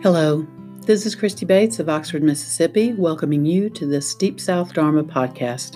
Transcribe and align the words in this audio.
Hello, 0.00 0.46
this 0.82 1.04
is 1.06 1.16
Christy 1.16 1.44
Bates 1.44 1.80
of 1.80 1.88
Oxford, 1.88 2.22
Mississippi, 2.22 2.92
welcoming 2.92 3.44
you 3.44 3.68
to 3.70 3.84
this 3.84 4.14
Deep 4.14 4.38
South 4.38 4.72
Dharma 4.72 5.02
podcast. 5.02 5.74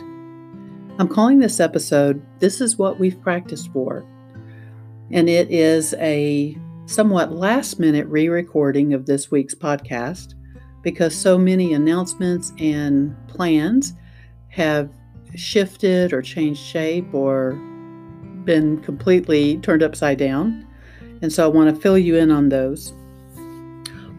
I'm 1.01 1.09
calling 1.09 1.41
this 1.41 1.59
episode 1.59 2.25
This 2.39 2.61
is 2.61 2.79
What 2.79 3.01
We've 3.01 3.21
Practiced 3.21 3.73
For, 3.73 4.07
and 5.11 5.29
it 5.29 5.51
is 5.51 5.95
a 5.95 6.57
somewhat 6.87 7.33
last 7.33 7.81
minute 7.81 8.07
re 8.07 8.29
recording 8.29 8.95
of 8.95 9.07
this 9.07 9.33
week's 9.33 9.57
podcast 9.57 10.35
because 10.83 11.17
so 11.17 11.37
many 11.37 11.75
announcements 11.75 12.53
and 12.61 13.17
plans 13.27 13.95
have 14.51 14.89
shifted 15.35 16.13
or 16.13 16.23
changed 16.23 16.63
shape 16.63 17.13
or 17.13 17.55
been 18.45 18.81
completely 18.83 19.59
turned 19.59 19.83
upside 19.83 20.19
down. 20.19 20.65
And 21.23 21.33
so 21.33 21.45
I 21.45 21.49
want 21.49 21.75
to 21.75 21.81
fill 21.83 21.99
you 21.99 22.15
in 22.15 22.31
on 22.31 22.51
those. 22.51 22.95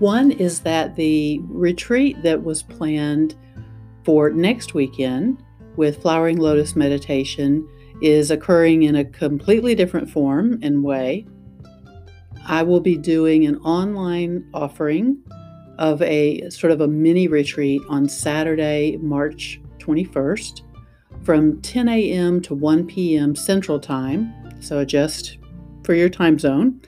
One 0.04 0.32
is 0.34 0.60
that 0.64 0.98
the 0.98 1.40
retreat 1.44 2.24
that 2.24 2.44
was 2.44 2.62
planned 2.62 3.36
for 4.04 4.32
next 4.32 4.74
weekend 4.74 5.42
with 5.78 6.02
Flowering 6.02 6.40
Lotus 6.40 6.76
Meditation 6.76 7.66
is 8.02 8.30
occurring 8.30 8.84
in 8.84 8.98
a 8.98 9.06
completely 9.06 9.76
different 9.76 10.10
form 10.10 10.60
and 10.62 10.84
way. 10.84 11.26
I 12.46 12.64
will 12.64 12.82
be 12.82 12.98
doing 12.98 13.46
an 13.46 13.56
online 13.60 14.46
offering 14.54 15.24
of 15.80 16.02
a 16.02 16.50
sort 16.50 16.74
of 16.74 16.82
a 16.82 16.88
mini 16.90 17.30
retreat 17.30 17.82
on 17.88 18.10
Saturday, 18.10 18.98
March 18.98 19.62
21st 19.78 20.64
from 21.24 21.62
10 21.62 21.88
a.m. 21.88 22.42
to 22.42 22.54
1 22.54 22.88
p.m. 22.88 23.38
Central 23.38 23.80
Time. 23.80 24.34
So 24.60 24.80
adjust 24.80 25.38
for 25.86 25.94
your 25.94 26.10
time 26.10 26.38
zone 26.38 26.82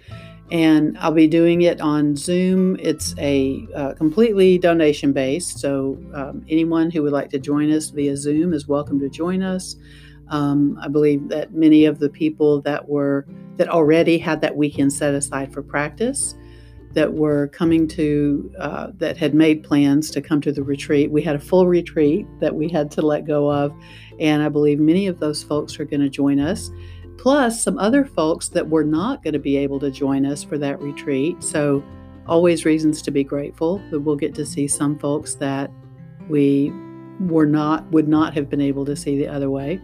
and 0.52 0.98
I'll 1.00 1.12
be 1.12 1.28
doing 1.28 1.64
it 1.64 1.82
on 1.82 2.16
Zoom. 2.16 2.78
It's 2.80 3.16
a 3.18 3.68
uh, 3.76 3.94
completely 3.94 4.58
donation 4.58 5.12
based, 5.12 5.60
so 5.60 5.98
um, 6.14 6.46
anyone 6.50 6.92
who 6.92 7.02
would 7.04 7.14
like 7.14 7.30
to 7.32 7.40
join 7.40 7.72
us 7.72 7.90
via 7.90 8.16
Zoom 8.16 8.54
is 8.54 8.68
welcome 8.68 9.00
to 9.00 9.10
join 9.10 9.42
us. 9.42 9.76
Um, 10.30 10.78
I 10.82 10.88
believe 10.88 11.30
that 11.30 11.54
many 11.54 11.86
of 11.86 12.00
the 12.00 12.10
people 12.10 12.62
that 12.62 12.88
were 12.88 13.26
that 13.58 13.70
already 13.70 14.18
had 14.18 14.42
that 14.42 14.56
weekend 14.56 14.92
set 14.92 15.14
aside 15.14 15.54
for 15.54 15.64
practice, 15.64 16.36
that 16.96 17.14
were 17.14 17.48
coming 17.50 17.88
to 17.90 18.52
uh, 18.60 18.88
that 18.98 19.18
had 19.18 19.36
made 19.36 19.64
plans 19.64 20.10
to 20.12 20.22
come 20.22 20.42
to 20.42 20.52
the 20.52 20.64
retreat. 20.64 21.12
We 21.12 21.22
had 21.22 21.36
a 21.36 21.40
full 21.40 21.68
retreat 21.68 22.26
that 22.40 22.56
we 22.56 22.70
had 22.70 22.90
to 22.92 23.02
let 23.02 23.26
go 23.26 23.52
of, 23.52 23.74
and 24.20 24.42
I 24.42 24.50
believe 24.50 24.80
many 24.80 25.08
of 25.08 25.20
those 25.20 25.44
folks 25.44 25.80
are 25.80 25.86
going 25.86 26.02
to 26.02 26.10
join 26.10 26.40
us 26.40 26.72
plus 27.18 27.62
some 27.62 27.78
other 27.78 28.06
folks 28.06 28.48
that 28.50 28.70
were 28.70 28.84
not 28.84 29.24
going 29.24 29.34
to 29.34 29.40
be 29.40 29.58
able 29.58 29.80
to 29.80 29.92
join 29.92 30.26
us 30.26 30.44
for 30.44 30.58
that 30.58 30.82
retreat. 30.82 31.44
So, 31.44 31.84
always 32.28 32.66
reasons 32.66 33.02
to 33.04 33.12
be 33.12 33.24
grateful 33.24 33.82
that 33.92 34.00
we'll 34.00 34.16
get 34.16 34.34
to 34.36 34.46
see 34.46 34.68
some 34.68 34.98
folks 34.98 35.36
that 35.36 35.70
we 36.28 36.72
were 37.20 37.46
not 37.46 37.86
would 37.92 38.08
not 38.08 38.34
have 38.34 38.50
been 38.50 38.62
able 38.62 38.86
to 38.86 38.96
see 38.96 39.18
the 39.18 39.28
other 39.28 39.50
way. 39.50 39.82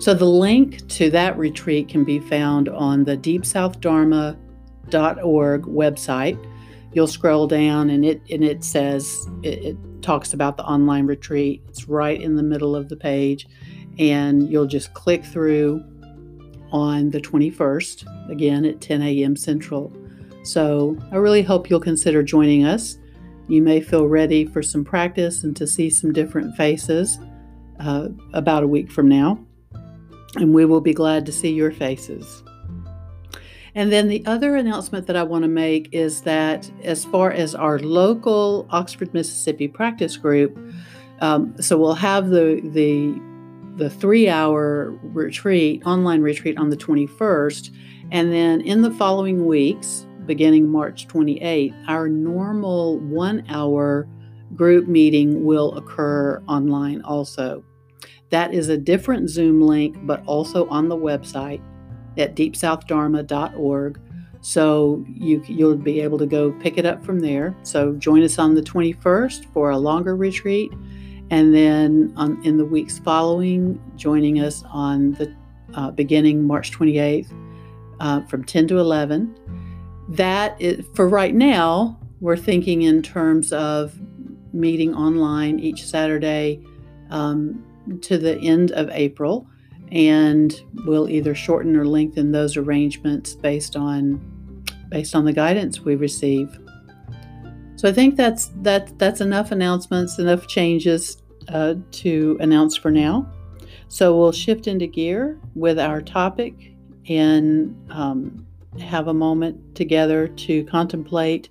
So 0.00 0.12
the 0.14 0.26
link 0.26 0.88
to 0.88 1.10
that 1.10 1.38
retreat 1.38 1.88
can 1.88 2.02
be 2.04 2.18
found 2.20 2.68
on 2.68 3.04
the 3.04 3.16
deepsouthdharma.org 3.16 5.62
website. 5.62 6.50
You'll 6.92 7.06
scroll 7.06 7.46
down 7.46 7.88
and 7.90 8.04
it 8.04 8.20
and 8.30 8.42
it 8.44 8.64
says 8.64 9.28
it, 9.42 9.64
it 9.64 9.76
talks 10.02 10.34
about 10.34 10.56
the 10.56 10.64
online 10.64 11.06
retreat. 11.06 11.62
It's 11.68 11.88
right 11.88 12.20
in 12.20 12.34
the 12.36 12.42
middle 12.42 12.74
of 12.76 12.88
the 12.88 12.96
page 12.96 13.46
and 13.98 14.50
you'll 14.50 14.66
just 14.66 14.92
click 14.94 15.24
through 15.24 15.84
on 16.74 17.08
the 17.10 17.20
21st, 17.20 18.30
again 18.30 18.64
at 18.64 18.80
10 18.80 19.00
a.m. 19.00 19.36
Central. 19.36 19.96
So 20.42 20.98
I 21.12 21.16
really 21.16 21.42
hope 21.42 21.70
you'll 21.70 21.78
consider 21.80 22.22
joining 22.22 22.64
us. 22.64 22.98
You 23.46 23.62
may 23.62 23.80
feel 23.80 24.08
ready 24.08 24.44
for 24.44 24.60
some 24.60 24.84
practice 24.84 25.44
and 25.44 25.56
to 25.56 25.68
see 25.68 25.88
some 25.88 26.12
different 26.12 26.56
faces 26.56 27.18
uh, 27.78 28.08
about 28.32 28.64
a 28.64 28.66
week 28.66 28.90
from 28.90 29.08
now. 29.08 29.38
And 30.34 30.52
we 30.52 30.64
will 30.64 30.80
be 30.80 30.92
glad 30.92 31.24
to 31.26 31.32
see 31.32 31.52
your 31.52 31.70
faces. 31.70 32.42
And 33.76 33.92
then 33.92 34.08
the 34.08 34.26
other 34.26 34.56
announcement 34.56 35.06
that 35.06 35.16
I 35.16 35.22
want 35.22 35.44
to 35.44 35.48
make 35.48 35.88
is 35.92 36.22
that 36.22 36.68
as 36.82 37.04
far 37.04 37.30
as 37.30 37.54
our 37.54 37.78
local 37.78 38.66
Oxford, 38.70 39.14
Mississippi 39.14 39.68
practice 39.68 40.16
group, 40.16 40.58
um, 41.20 41.54
so 41.62 41.78
we'll 41.78 41.94
have 41.94 42.30
the 42.30 42.60
the 42.64 43.14
the 43.76 43.90
three 43.90 44.28
hour 44.28 44.96
retreat, 45.02 45.82
online 45.84 46.22
retreat 46.22 46.58
on 46.58 46.70
the 46.70 46.76
21st. 46.76 47.70
And 48.10 48.32
then 48.32 48.60
in 48.60 48.82
the 48.82 48.90
following 48.90 49.46
weeks, 49.46 50.06
beginning 50.26 50.68
March 50.68 51.08
28th, 51.08 51.74
our 51.88 52.08
normal 52.08 52.98
one 53.00 53.44
hour 53.48 54.08
group 54.54 54.86
meeting 54.86 55.44
will 55.44 55.76
occur 55.76 56.42
online 56.48 57.02
also. 57.02 57.64
That 58.30 58.54
is 58.54 58.68
a 58.68 58.78
different 58.78 59.28
Zoom 59.28 59.60
link, 59.60 59.96
but 60.02 60.24
also 60.26 60.68
on 60.68 60.88
the 60.88 60.96
website 60.96 61.60
at 62.16 62.36
deepsouthdharma.org. 62.36 64.00
So 64.40 65.04
you, 65.08 65.42
you'll 65.46 65.76
be 65.76 66.00
able 66.00 66.18
to 66.18 66.26
go 66.26 66.52
pick 66.52 66.78
it 66.78 66.84
up 66.84 67.04
from 67.04 67.20
there. 67.20 67.56
So 67.62 67.94
join 67.94 68.22
us 68.22 68.38
on 68.38 68.54
the 68.54 68.62
21st 68.62 69.52
for 69.52 69.70
a 69.70 69.78
longer 69.78 70.16
retreat 70.16 70.72
and 71.30 71.54
then 71.54 72.12
on, 72.16 72.42
in 72.44 72.56
the 72.56 72.64
weeks 72.64 72.98
following, 72.98 73.80
joining 73.96 74.40
us 74.40 74.62
on 74.70 75.12
the 75.12 75.34
uh, 75.74 75.90
beginning 75.90 76.46
March 76.46 76.70
28th 76.70 77.32
uh, 78.00 78.20
from 78.22 78.44
10 78.44 78.68
to 78.68 78.78
11. 78.78 79.34
That 80.08 80.60
is, 80.60 80.84
for 80.94 81.08
right 81.08 81.34
now, 81.34 81.98
we're 82.20 82.36
thinking 82.36 82.82
in 82.82 83.02
terms 83.02 83.52
of 83.52 83.98
meeting 84.52 84.94
online 84.94 85.58
each 85.58 85.84
Saturday 85.84 86.64
um, 87.10 87.64
to 88.02 88.18
the 88.18 88.38
end 88.38 88.70
of 88.72 88.88
April, 88.90 89.46
and 89.90 90.62
we'll 90.86 91.08
either 91.08 91.34
shorten 91.34 91.76
or 91.76 91.86
lengthen 91.86 92.32
those 92.32 92.56
arrangements 92.56 93.34
based 93.34 93.76
on 93.76 94.30
based 94.90 95.14
on 95.14 95.24
the 95.24 95.32
guidance 95.32 95.80
we 95.80 95.96
receive. 95.96 96.58
So 97.76 97.88
I 97.88 97.92
think 97.92 98.16
that's 98.16 98.50
that 98.62 98.98
that's 98.98 99.20
enough 99.20 99.50
announcements, 99.52 100.18
enough 100.18 100.46
changes 100.46 101.22
uh, 101.48 101.74
to 101.92 102.36
announce 102.40 102.76
for 102.76 102.90
now. 102.90 103.30
So 103.88 104.16
we'll 104.16 104.32
shift 104.32 104.66
into 104.66 104.86
gear 104.86 105.38
with 105.54 105.78
our 105.78 106.00
topic 106.00 106.72
and 107.08 107.76
um, 107.90 108.46
have 108.80 109.08
a 109.08 109.14
moment 109.14 109.74
together 109.74 110.28
to 110.28 110.64
contemplate. 110.64 111.48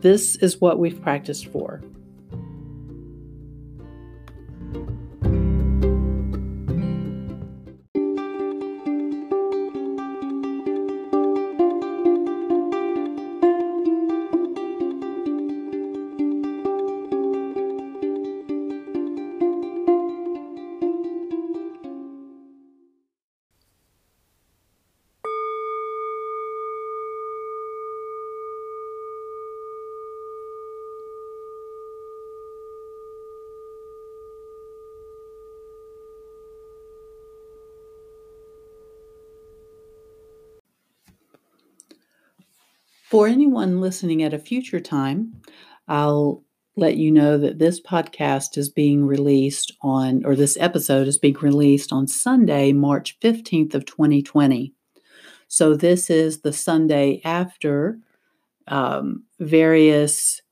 This 0.00 0.36
is 0.36 0.60
what 0.60 0.78
we've 0.78 1.00
practiced 1.00 1.46
for. 1.46 1.80
For 43.24 43.28
anyone 43.28 43.80
listening 43.80 44.22
at 44.22 44.34
a 44.34 44.38
future 44.38 44.80
time, 44.80 45.40
I'll 45.88 46.44
let 46.76 46.98
you 46.98 47.10
know 47.10 47.38
that 47.38 47.58
this 47.58 47.80
podcast 47.80 48.58
is 48.58 48.68
being 48.68 49.06
released 49.06 49.72
on, 49.80 50.26
or 50.26 50.36
this 50.36 50.58
episode 50.60 51.08
is 51.08 51.16
being 51.16 51.38
released 51.40 51.90
on 51.90 52.06
Sunday, 52.06 52.74
March 52.74 53.18
15th 53.20 53.72
of 53.72 53.86
2020. 53.86 54.74
So 55.48 55.74
this 55.74 56.10
is 56.10 56.42
the 56.42 56.52
Sunday 56.52 57.22
after 57.24 57.98
um, 58.68 59.24
various 59.40 60.42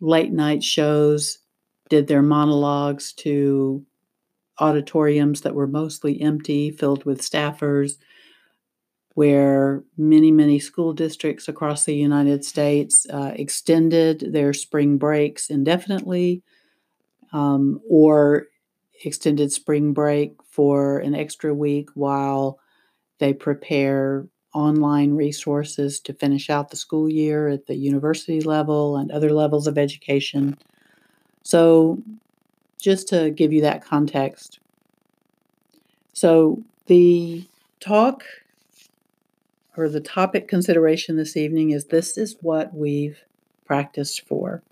late 0.00 0.32
night 0.32 0.64
shows 0.64 1.36
did 1.90 2.06
their 2.06 2.22
monologues 2.22 3.12
to 3.12 3.84
auditoriums 4.58 5.42
that 5.42 5.54
were 5.54 5.66
mostly 5.66 6.18
empty, 6.22 6.70
filled 6.70 7.04
with 7.04 7.20
staffers 7.20 7.98
where 9.14 9.82
many, 9.96 10.30
many 10.30 10.58
school 10.58 10.92
districts 10.92 11.48
across 11.48 11.84
the 11.84 11.94
United 11.94 12.44
States 12.44 13.06
uh, 13.10 13.32
extended 13.36 14.32
their 14.32 14.52
spring 14.52 14.96
breaks 14.96 15.50
indefinitely 15.50 16.42
um, 17.32 17.80
or 17.88 18.46
extended 19.04 19.52
spring 19.52 19.92
break 19.92 20.34
for 20.48 20.98
an 20.98 21.14
extra 21.14 21.52
week 21.52 21.90
while 21.94 22.58
they 23.18 23.32
prepare 23.32 24.26
online 24.54 25.14
resources 25.14 25.98
to 26.00 26.12
finish 26.12 26.50
out 26.50 26.70
the 26.70 26.76
school 26.76 27.08
year 27.08 27.48
at 27.48 27.66
the 27.66 27.74
university 27.74 28.40
level 28.40 28.96
and 28.96 29.10
other 29.10 29.32
levels 29.32 29.66
of 29.66 29.78
education. 29.78 30.56
So, 31.42 32.02
just 32.80 33.08
to 33.08 33.30
give 33.30 33.52
you 33.52 33.62
that 33.62 33.84
context. 33.84 34.58
So, 36.12 36.62
the 36.86 37.44
talk 37.80 38.24
or 39.76 39.88
the 39.88 40.00
topic 40.00 40.48
consideration 40.48 41.16
this 41.16 41.36
evening 41.36 41.70
is 41.70 41.86
this 41.86 42.18
is 42.18 42.36
what 42.40 42.74
we've 42.74 43.18
practiced 43.64 44.26
for. 44.26 44.62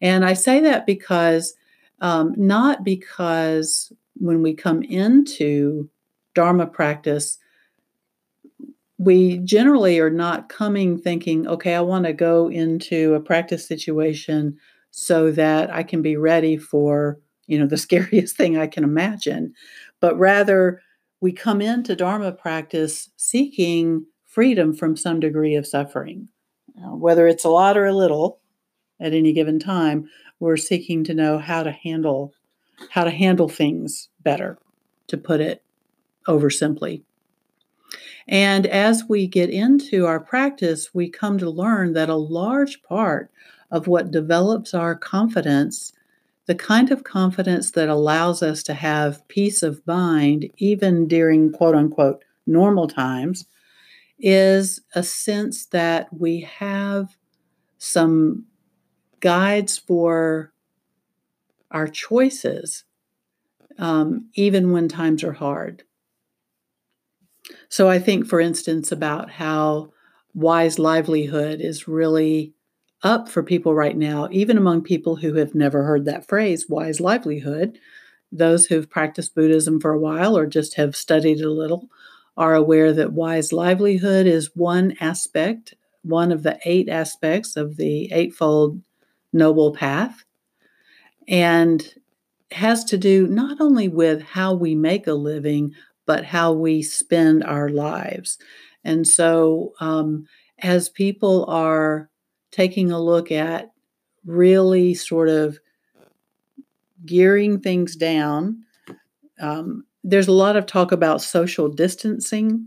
And 0.00 0.24
I 0.24 0.34
say 0.34 0.60
that 0.60 0.86
because, 0.86 1.54
um, 2.00 2.34
not 2.36 2.84
because 2.84 3.92
when 4.14 4.42
we 4.42 4.54
come 4.54 4.82
into 4.82 5.88
Dharma 6.34 6.66
practice, 6.66 7.38
we 8.98 9.38
generally 9.38 9.98
are 10.00 10.10
not 10.10 10.48
coming 10.48 10.98
thinking, 10.98 11.46
okay, 11.46 11.74
I 11.74 11.80
want 11.80 12.04
to 12.04 12.12
go 12.12 12.48
into 12.50 13.14
a 13.14 13.20
practice 13.20 13.66
situation 13.66 14.58
so 14.90 15.30
that 15.32 15.72
I 15.72 15.82
can 15.82 16.02
be 16.02 16.16
ready 16.16 16.56
for, 16.56 17.18
you 17.46 17.58
know, 17.58 17.66
the 17.66 17.76
scariest 17.86 18.36
thing 18.36 18.56
I 18.56 18.66
can 18.66 18.84
imagine. 18.84 19.54
But 20.00 20.18
rather, 20.18 20.82
we 21.20 21.32
come 21.32 21.60
into 21.60 21.96
Dharma 21.96 22.32
practice 22.32 23.10
seeking 23.16 24.06
freedom 24.26 24.72
from 24.72 24.96
some 24.96 25.20
degree 25.20 25.54
of 25.54 25.66
suffering. 25.66 26.28
Whether 26.76 27.26
it's 27.26 27.44
a 27.44 27.50
lot 27.50 27.76
or 27.76 27.86
a 27.86 27.94
little 27.94 28.40
at 29.00 29.12
any 29.12 29.32
given 29.32 29.58
time, 29.58 30.08
we're 30.38 30.56
seeking 30.56 31.02
to 31.04 31.14
know 31.14 31.38
how 31.38 31.62
to 31.62 31.72
handle 31.72 32.32
how 32.90 33.02
to 33.02 33.10
handle 33.10 33.48
things 33.48 34.08
better, 34.22 34.56
to 35.08 35.16
put 35.16 35.40
it 35.40 35.64
over 36.28 36.48
simply. 36.48 37.02
And 38.28 38.66
as 38.66 39.04
we 39.08 39.26
get 39.26 39.50
into 39.50 40.06
our 40.06 40.20
practice, 40.20 40.94
we 40.94 41.10
come 41.10 41.38
to 41.38 41.50
learn 41.50 41.94
that 41.94 42.08
a 42.08 42.14
large 42.14 42.80
part 42.84 43.32
of 43.72 43.88
what 43.88 44.12
develops 44.12 44.74
our 44.74 44.94
confidence, 44.94 45.92
the 46.48 46.54
kind 46.54 46.90
of 46.90 47.04
confidence 47.04 47.72
that 47.72 47.90
allows 47.90 48.42
us 48.42 48.62
to 48.64 48.74
have 48.74 49.28
peace 49.28 49.62
of 49.62 49.86
mind, 49.86 50.50
even 50.56 51.06
during 51.06 51.52
quote 51.52 51.74
unquote 51.74 52.24
normal 52.46 52.88
times, 52.88 53.44
is 54.18 54.80
a 54.94 55.02
sense 55.02 55.66
that 55.66 56.08
we 56.12 56.40
have 56.40 57.16
some 57.78 58.46
guides 59.20 59.78
for 59.78 60.52
our 61.70 61.86
choices, 61.86 62.84
um, 63.78 64.30
even 64.34 64.72
when 64.72 64.88
times 64.88 65.22
are 65.22 65.34
hard. 65.34 65.82
So 67.68 67.90
I 67.90 67.98
think, 67.98 68.26
for 68.26 68.40
instance, 68.40 68.90
about 68.90 69.30
how 69.30 69.92
wise 70.32 70.78
livelihood 70.78 71.60
is 71.60 71.86
really 71.86 72.54
up 73.02 73.28
for 73.28 73.42
people 73.42 73.74
right 73.74 73.96
now, 73.96 74.28
even 74.30 74.58
among 74.58 74.82
people 74.82 75.16
who 75.16 75.34
have 75.34 75.54
never 75.54 75.84
heard 75.84 76.04
that 76.04 76.26
phrase, 76.26 76.68
wise 76.68 77.00
livelihood. 77.00 77.78
Those 78.32 78.66
who've 78.66 78.90
practiced 78.90 79.34
Buddhism 79.34 79.80
for 79.80 79.92
a 79.92 79.98
while 79.98 80.36
or 80.36 80.46
just 80.46 80.74
have 80.76 80.96
studied 80.96 81.40
a 81.40 81.50
little 81.50 81.88
are 82.36 82.54
aware 82.54 82.92
that 82.92 83.12
wise 83.12 83.52
livelihood 83.52 84.26
is 84.26 84.54
one 84.54 84.94
aspect, 85.00 85.74
one 86.02 86.30
of 86.30 86.42
the 86.42 86.58
eight 86.64 86.88
aspects 86.88 87.56
of 87.56 87.76
the 87.76 88.12
Eightfold 88.12 88.80
Noble 89.32 89.72
Path, 89.72 90.24
and 91.26 91.94
has 92.52 92.84
to 92.84 92.96
do 92.96 93.26
not 93.26 93.60
only 93.60 93.88
with 93.88 94.22
how 94.22 94.54
we 94.54 94.74
make 94.74 95.06
a 95.06 95.12
living, 95.14 95.72
but 96.06 96.24
how 96.24 96.52
we 96.52 96.82
spend 96.82 97.44
our 97.44 97.68
lives. 97.68 98.38
And 98.84 99.06
so, 99.06 99.72
um, 99.80 100.26
as 100.60 100.88
people 100.88 101.44
are 101.48 102.08
taking 102.50 102.90
a 102.90 103.00
look 103.00 103.30
at 103.30 103.70
really 104.24 104.94
sort 104.94 105.28
of 105.28 105.58
gearing 107.06 107.60
things 107.60 107.96
down, 107.96 108.64
um, 109.40 109.84
there's 110.04 110.28
a 110.28 110.32
lot 110.32 110.56
of 110.56 110.66
talk 110.66 110.92
about 110.92 111.22
social 111.22 111.68
distancing. 111.68 112.66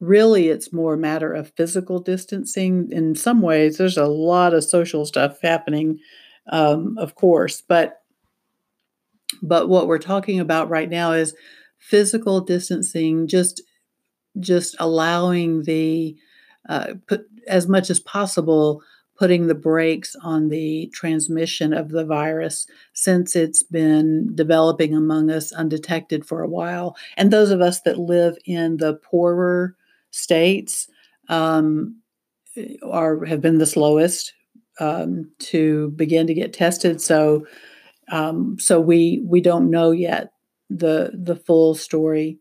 Really, 0.00 0.48
it's 0.48 0.72
more 0.72 0.94
a 0.94 0.98
matter 0.98 1.32
of 1.32 1.52
physical 1.56 1.98
distancing. 1.98 2.88
In 2.90 3.14
some 3.14 3.40
ways, 3.40 3.78
there's 3.78 3.96
a 3.96 4.06
lot 4.06 4.52
of 4.52 4.64
social 4.64 5.06
stuff 5.06 5.38
happening, 5.42 5.98
um, 6.50 6.96
of 6.98 7.14
course, 7.14 7.62
but 7.62 8.00
but 9.42 9.68
what 9.68 9.86
we're 9.86 9.98
talking 9.98 10.40
about 10.40 10.68
right 10.68 10.88
now 10.88 11.12
is 11.12 11.34
physical 11.78 12.40
distancing, 12.40 13.26
just 13.26 13.62
just 14.40 14.74
allowing 14.78 15.62
the 15.62 16.16
uh, 16.68 16.94
put 17.06 17.26
as 17.46 17.68
much 17.68 17.90
as 17.90 18.00
possible 18.00 18.82
putting 19.16 19.46
the 19.46 19.54
brakes 19.54 20.16
on 20.22 20.48
the 20.48 20.90
transmission 20.92 21.72
of 21.72 21.90
the 21.90 22.04
virus 22.04 22.66
since 22.94 23.36
it's 23.36 23.62
been 23.62 24.34
developing 24.34 24.94
among 24.94 25.30
us 25.30 25.52
undetected 25.52 26.26
for 26.26 26.42
a 26.42 26.48
while. 26.48 26.96
And 27.16 27.30
those 27.30 27.50
of 27.50 27.60
us 27.60 27.80
that 27.82 27.98
live 27.98 28.36
in 28.44 28.78
the 28.78 28.94
poorer 28.94 29.76
states 30.10 30.88
um, 31.28 31.96
are 32.82 33.24
have 33.24 33.40
been 33.40 33.58
the 33.58 33.66
slowest 33.66 34.32
um, 34.80 35.30
to 35.38 35.90
begin 35.90 36.26
to 36.26 36.34
get 36.34 36.52
tested. 36.52 37.00
So, 37.00 37.46
um, 38.08 38.56
so 38.58 38.80
we 38.80 39.22
we 39.24 39.40
don't 39.40 39.70
know 39.70 39.90
yet 39.90 40.32
the 40.70 41.12
the 41.14 41.36
full 41.36 41.74
story. 41.74 42.38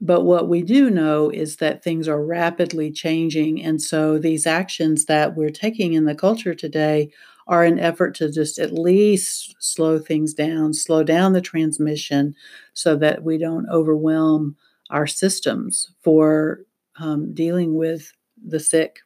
But 0.00 0.22
what 0.22 0.48
we 0.48 0.62
do 0.62 0.88
know 0.88 1.28
is 1.30 1.56
that 1.56 1.84
things 1.84 2.08
are 2.08 2.24
rapidly 2.24 2.90
changing. 2.90 3.62
And 3.62 3.82
so 3.82 4.18
these 4.18 4.46
actions 4.46 5.04
that 5.06 5.36
we're 5.36 5.50
taking 5.50 5.92
in 5.92 6.06
the 6.06 6.14
culture 6.14 6.54
today 6.54 7.10
are 7.46 7.64
an 7.64 7.78
effort 7.78 8.14
to 8.14 8.30
just 8.30 8.58
at 8.58 8.72
least 8.72 9.54
slow 9.58 9.98
things 9.98 10.32
down, 10.32 10.72
slow 10.72 11.02
down 11.02 11.32
the 11.32 11.40
transmission 11.40 12.34
so 12.72 12.96
that 12.96 13.24
we 13.24 13.36
don't 13.36 13.68
overwhelm 13.68 14.56
our 14.90 15.06
systems 15.06 15.92
for 16.02 16.60
um, 16.98 17.34
dealing 17.34 17.74
with 17.74 18.12
the 18.42 18.60
sick 18.60 19.00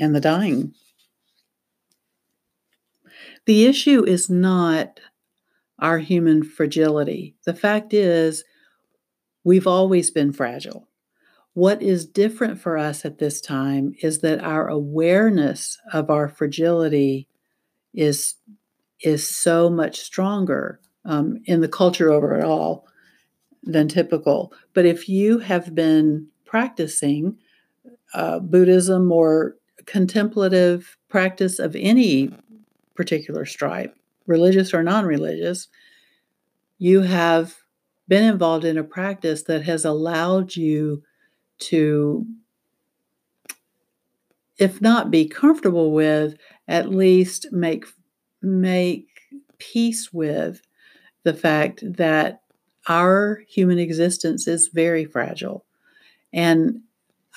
and 0.00 0.14
the 0.14 0.20
dying. 0.20 0.72
The 3.46 3.66
issue 3.66 4.04
is 4.04 4.30
not 4.30 5.00
our 5.80 5.98
human 5.98 6.42
fragility. 6.42 7.34
The 7.44 7.54
fact 7.54 7.92
is, 7.92 8.44
we've 9.48 9.66
always 9.66 10.10
been 10.10 10.30
fragile. 10.30 10.86
What 11.54 11.80
is 11.80 12.04
different 12.06 12.60
for 12.60 12.76
us 12.76 13.06
at 13.06 13.16
this 13.16 13.40
time 13.40 13.94
is 14.02 14.18
that 14.18 14.44
our 14.44 14.68
awareness 14.68 15.78
of 15.90 16.10
our 16.10 16.28
fragility 16.28 17.28
is, 17.94 18.34
is 19.00 19.26
so 19.26 19.70
much 19.70 20.00
stronger 20.00 20.80
um, 21.06 21.40
in 21.46 21.62
the 21.62 21.68
culture 21.68 22.12
overall 22.12 22.86
than 23.62 23.88
typical. 23.88 24.52
But 24.74 24.84
if 24.84 25.08
you 25.08 25.38
have 25.38 25.74
been 25.74 26.28
practicing 26.44 27.38
uh, 28.12 28.40
Buddhism 28.40 29.10
or 29.10 29.56
contemplative 29.86 30.98
practice 31.08 31.58
of 31.58 31.74
any 31.74 32.30
particular 32.94 33.46
stripe, 33.46 33.96
religious 34.26 34.74
or 34.74 34.82
non 34.82 35.06
religious, 35.06 35.68
you 36.76 37.00
have 37.00 37.56
been 38.08 38.24
involved 38.24 38.64
in 38.64 38.78
a 38.78 38.84
practice 38.84 39.42
that 39.44 39.62
has 39.62 39.84
allowed 39.84 40.56
you 40.56 41.02
to, 41.58 42.26
if 44.56 44.80
not 44.80 45.10
be 45.10 45.28
comfortable 45.28 45.92
with, 45.92 46.36
at 46.66 46.88
least 46.90 47.46
make 47.52 47.84
make 48.42 49.06
peace 49.58 50.12
with 50.12 50.62
the 51.24 51.34
fact 51.34 51.82
that 51.84 52.42
our 52.88 53.42
human 53.48 53.78
existence 53.78 54.48
is 54.48 54.68
very 54.68 55.04
fragile. 55.04 55.64
And 56.32 56.80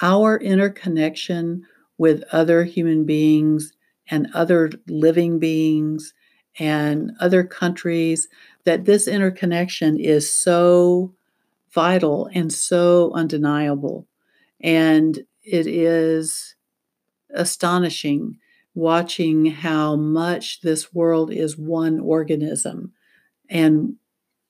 our 0.02 0.38
interconnection 0.38 1.66
with 1.98 2.24
other 2.32 2.64
human 2.64 3.06
beings 3.06 3.74
and 4.10 4.28
other 4.34 4.72
living 4.88 5.40
beings 5.40 6.14
and 6.60 7.12
other 7.20 7.44
countries, 7.44 8.28
that 8.66 8.86
this 8.86 9.08
interconnection 9.08 10.00
is 10.00 10.34
so 10.34 11.14
vital 11.72 12.30
and 12.34 12.52
so 12.52 13.12
undeniable. 13.14 14.08
And 14.60 15.18
it 15.44 15.68
is 15.68 16.56
astonishing 17.34 18.38
watching 18.74 19.48
how 19.48 19.96
much 19.96 20.62
this 20.62 20.94
world 20.94 21.32
is 21.32 21.58
one 21.58 22.00
organism. 22.00 22.94
And 23.50 23.96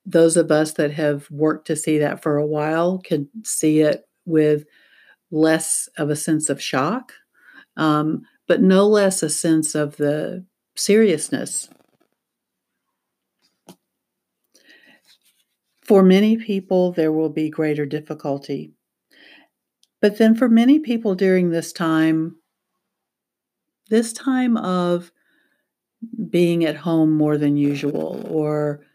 those 0.05 0.37
of 0.37 0.51
us 0.51 0.73
that 0.73 0.91
have 0.91 1.29
worked 1.31 1.67
to 1.67 1.75
see 1.75 1.97
that 1.99 2.21
for 2.21 2.37
a 2.37 2.45
while 2.45 2.99
can 2.99 3.29
see 3.43 3.81
it 3.81 4.07
with 4.25 4.65
less 5.31 5.89
of 5.97 6.09
a 6.09 6.15
sense 6.15 6.49
of 6.49 6.61
shock, 6.61 7.13
um, 7.77 8.23
but 8.47 8.61
no 8.61 8.87
less 8.87 9.23
a 9.23 9.29
sense 9.29 9.75
of 9.75 9.97
the 9.97 10.45
seriousness 10.75 11.69
For 15.91 16.03
many 16.03 16.37
people, 16.37 16.93
there 16.93 17.11
will 17.11 17.27
be 17.27 17.49
greater 17.49 17.85
difficulty. 17.85 18.71
But 19.99 20.17
then 20.17 20.35
for 20.35 20.47
many 20.47 20.79
people 20.79 21.15
during 21.15 21.49
this 21.49 21.73
time, 21.73 22.37
this 23.89 24.13
time 24.13 24.55
of 24.55 25.11
being 26.29 26.63
at 26.63 26.77
home 26.77 27.11
more 27.11 27.37
than 27.37 27.57
usual 27.57 28.25
or 28.29 28.85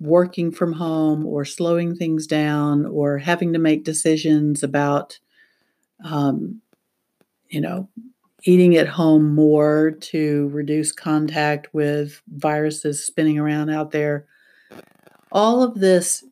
working 0.00 0.50
from 0.50 0.72
home 0.72 1.24
or 1.24 1.44
slowing 1.44 1.94
things 1.94 2.26
down 2.26 2.84
or 2.84 3.18
having 3.18 3.52
to 3.52 3.60
make 3.60 3.84
decisions 3.84 4.64
about 4.64 5.20
um, 6.04 6.60
you 7.48 7.60
know 7.60 7.88
eating 8.42 8.74
at 8.74 8.88
home 8.88 9.36
more 9.36 9.92
to 10.00 10.48
reduce 10.48 10.90
contact 10.90 11.72
with 11.72 12.20
viruses 12.26 13.06
spinning 13.06 13.38
around 13.38 13.70
out 13.70 13.92
there 13.92 14.26
all 15.30 15.62
of 15.62 15.78
this 15.78 16.24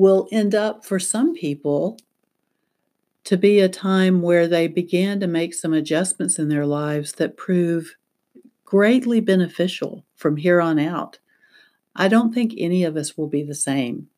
will 0.00 0.26
end 0.32 0.54
up 0.54 0.82
for 0.82 0.98
some 0.98 1.34
people 1.34 1.98
to 3.22 3.36
be 3.36 3.60
a 3.60 3.68
time 3.68 4.22
where 4.22 4.48
they 4.48 4.66
began 4.66 5.20
to 5.20 5.26
make 5.26 5.52
some 5.52 5.74
adjustments 5.74 6.38
in 6.38 6.48
their 6.48 6.64
lives 6.64 7.12
that 7.12 7.36
prove 7.36 7.94
greatly 8.64 9.20
beneficial 9.20 10.02
from 10.16 10.38
here 10.38 10.58
on 10.58 10.78
out. 10.78 11.18
I 11.96 12.08
don't 12.08 12.32
think 12.32 12.54
any 12.56 12.82
of 12.84 12.96
us 12.96 13.18
will 13.18 13.26
be 13.26 13.42
the 13.42 13.54
same. 13.54 14.08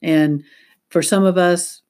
And 0.00 0.42
for 0.88 1.02
some 1.02 1.24
of 1.24 1.36
us, 1.36 1.82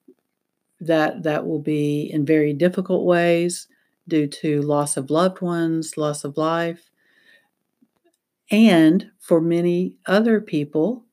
that 0.80 1.22
that 1.22 1.46
will 1.46 1.60
be 1.60 2.10
in 2.12 2.26
very 2.26 2.52
difficult 2.52 3.04
ways 3.04 3.68
due 4.08 4.26
to 4.26 4.60
loss 4.62 4.96
of 4.96 5.08
loved 5.08 5.40
ones, 5.40 5.96
loss 5.96 6.24
of 6.24 6.36
life. 6.36 6.90
And 8.50 9.08
for 9.20 9.40
many 9.40 9.94
other 10.06 10.40
people, 10.40 11.05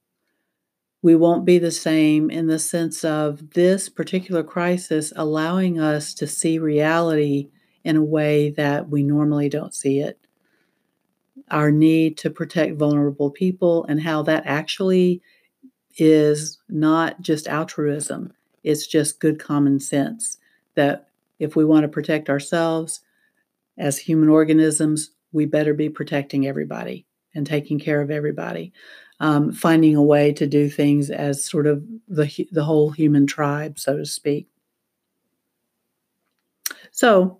we 1.04 1.16
won't 1.16 1.46
be 1.46 1.60
the 1.60 1.72
same 1.72 2.32
in 2.32 2.48
the 2.48 2.58
sense 2.58 3.04
of 3.04 3.52
this 3.52 3.90
particular 3.90 4.42
crisis 4.42 5.14
allowing 5.16 5.80
us 5.80 6.14
to 6.16 6.26
see 6.26 6.58
reality 6.58 7.50
in 7.84 7.98
a 7.98 8.04
way 8.04 8.50
that 8.50 8.90
we 8.90 9.04
normally 9.04 9.50
don't 9.50 9.76
see 9.76 10.00
it 10.00 10.18
our 11.52 11.72
need 11.72 12.18
to 12.18 12.30
protect 12.30 12.78
vulnerable 12.78 13.30
people 13.30 13.86
and 13.86 14.02
how 14.02 14.22
that 14.24 14.44
actually 14.46 15.22
is 15.98 16.60
not 16.70 17.22
just 17.22 17.48
altruism, 17.48 18.34
it's 18.64 18.88
just 18.88 19.20
good 19.20 19.40
common 19.40 19.80
sense 19.80 20.38
that 20.76 21.08
if 21.40 21.56
we 21.56 21.66
want 21.66 21.84
to 21.84 21.88
protect 21.90 22.30
ourselves 22.30 23.02
as 23.78 23.98
human 23.98 24.30
organisms, 24.30 25.12
we 25.32 25.46
better 25.46 25.74
be 25.74 25.90
protecting 25.90 26.48
everybody 26.48 27.06
and 27.36 27.46
taking 27.46 27.80
care 27.80 28.02
of 28.02 28.12
everybody. 28.12 28.72
Um, 29.24 29.54
finding 29.54 29.96
a 29.96 30.04
way 30.04 30.34
to 30.34 30.46
do 30.46 30.70
things 30.70 31.10
as 31.10 31.46
sort 31.46 31.66
of 31.66 31.82
the 32.10 32.48
the 32.52 32.66
whole 32.66 32.90
human 32.90 33.26
tribe, 33.26 33.80
so 33.80 33.96
to 33.96 34.06
speak. 34.06 34.50
So, 36.92 37.40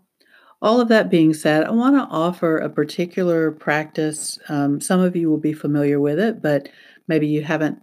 all 0.62 0.80
of 0.80 0.88
that 0.88 1.12
being 1.12 1.34
said, 1.34 1.66
I 1.66 1.72
want 1.72 1.96
to 1.98 2.16
offer 2.16 2.58
a 2.58 2.70
particular 2.70 3.52
practice. 3.52 4.40
Um, 4.48 4.80
some 4.80 5.02
of 5.02 5.16
you 5.16 5.30
will 5.30 5.38
be 5.38 5.52
familiar 5.52 6.00
with 6.00 6.20
it, 6.20 6.42
but 6.42 6.70
maybe 7.10 7.28
you 7.28 7.44
haven't 7.44 7.80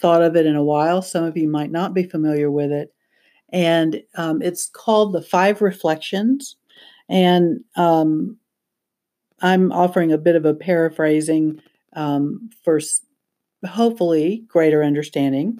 thought 0.00 0.22
of 0.22 0.34
it 0.34 0.44
in 0.44 0.56
a 0.56 0.64
while. 0.64 1.00
Some 1.00 1.22
of 1.22 1.36
you 1.36 1.48
might 1.48 1.70
not 1.70 1.94
be 1.94 2.02
familiar 2.02 2.50
with 2.50 2.72
it. 2.72 2.92
And 3.50 4.02
um, 4.16 4.42
it's 4.42 4.66
called 4.66 5.12
the 5.12 5.22
Five 5.22 5.62
Reflections. 5.62 6.56
And 7.08 7.62
um, 7.76 8.36
I'm 9.40 9.70
offering 9.70 10.12
a 10.12 10.18
bit 10.18 10.36
of 10.36 10.44
a 10.44 10.54
paraphrasing 10.54 11.62
um, 11.94 12.50
for 12.64 12.80
hopefully 13.64 14.44
greater 14.48 14.82
understanding. 14.82 15.58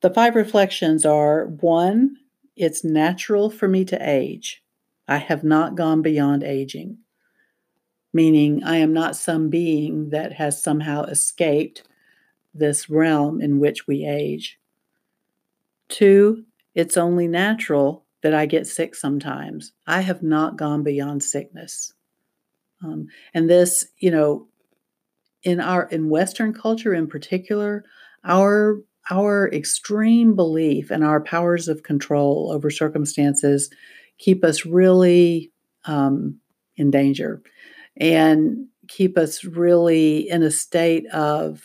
The 0.00 0.10
five 0.10 0.34
reflections 0.36 1.04
are 1.04 1.46
one, 1.46 2.16
it's 2.54 2.84
natural 2.84 3.50
for 3.50 3.68
me 3.68 3.84
to 3.86 3.98
age. 4.00 4.62
I 5.08 5.18
have 5.18 5.44
not 5.44 5.74
gone 5.74 6.02
beyond 6.02 6.42
aging, 6.42 6.98
meaning 8.12 8.62
I 8.64 8.76
am 8.76 8.92
not 8.92 9.16
some 9.16 9.50
being 9.50 10.10
that 10.10 10.34
has 10.34 10.62
somehow 10.62 11.04
escaped 11.04 11.82
this 12.54 12.88
realm 12.88 13.40
in 13.40 13.58
which 13.58 13.86
we 13.86 14.06
age. 14.06 14.58
Two, 15.88 16.44
it's 16.74 16.96
only 16.96 17.28
natural 17.28 18.04
that 18.22 18.34
I 18.34 18.46
get 18.46 18.66
sick 18.66 18.94
sometimes. 18.94 19.72
I 19.86 20.00
have 20.00 20.22
not 20.22 20.56
gone 20.56 20.82
beyond 20.82 21.22
sickness. 21.22 21.92
Um, 22.82 23.08
and 23.34 23.48
this, 23.48 23.86
you 23.98 24.10
know, 24.10 24.48
in 25.46 25.60
our 25.60 25.84
in 25.90 26.10
Western 26.10 26.52
culture 26.52 26.92
in 26.92 27.06
particular, 27.06 27.84
our 28.24 28.80
our 29.10 29.48
extreme 29.52 30.34
belief 30.34 30.90
in 30.90 31.04
our 31.04 31.20
powers 31.20 31.68
of 31.68 31.84
control 31.84 32.50
over 32.52 32.70
circumstances 32.70 33.70
keep 34.18 34.44
us 34.44 34.66
really 34.66 35.52
um, 35.84 36.36
in 36.76 36.90
danger 36.90 37.40
and 37.96 38.66
keep 38.88 39.16
us 39.16 39.44
really 39.44 40.28
in 40.28 40.42
a 40.42 40.50
state 40.50 41.06
of 41.12 41.62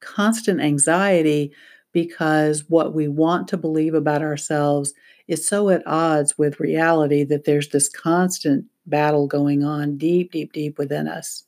constant 0.00 0.60
anxiety 0.60 1.52
because 1.92 2.64
what 2.68 2.94
we 2.94 3.08
want 3.08 3.48
to 3.48 3.56
believe 3.56 3.94
about 3.94 4.22
ourselves 4.22 4.92
is 5.26 5.48
so 5.48 5.70
at 5.70 5.82
odds 5.86 6.38
with 6.38 6.60
reality 6.60 7.24
that 7.24 7.44
there's 7.44 7.70
this 7.70 7.88
constant 7.88 8.64
battle 8.86 9.26
going 9.26 9.64
on 9.64 9.98
deep, 9.98 10.30
deep, 10.30 10.52
deep 10.52 10.78
within 10.78 11.08
us. 11.08 11.45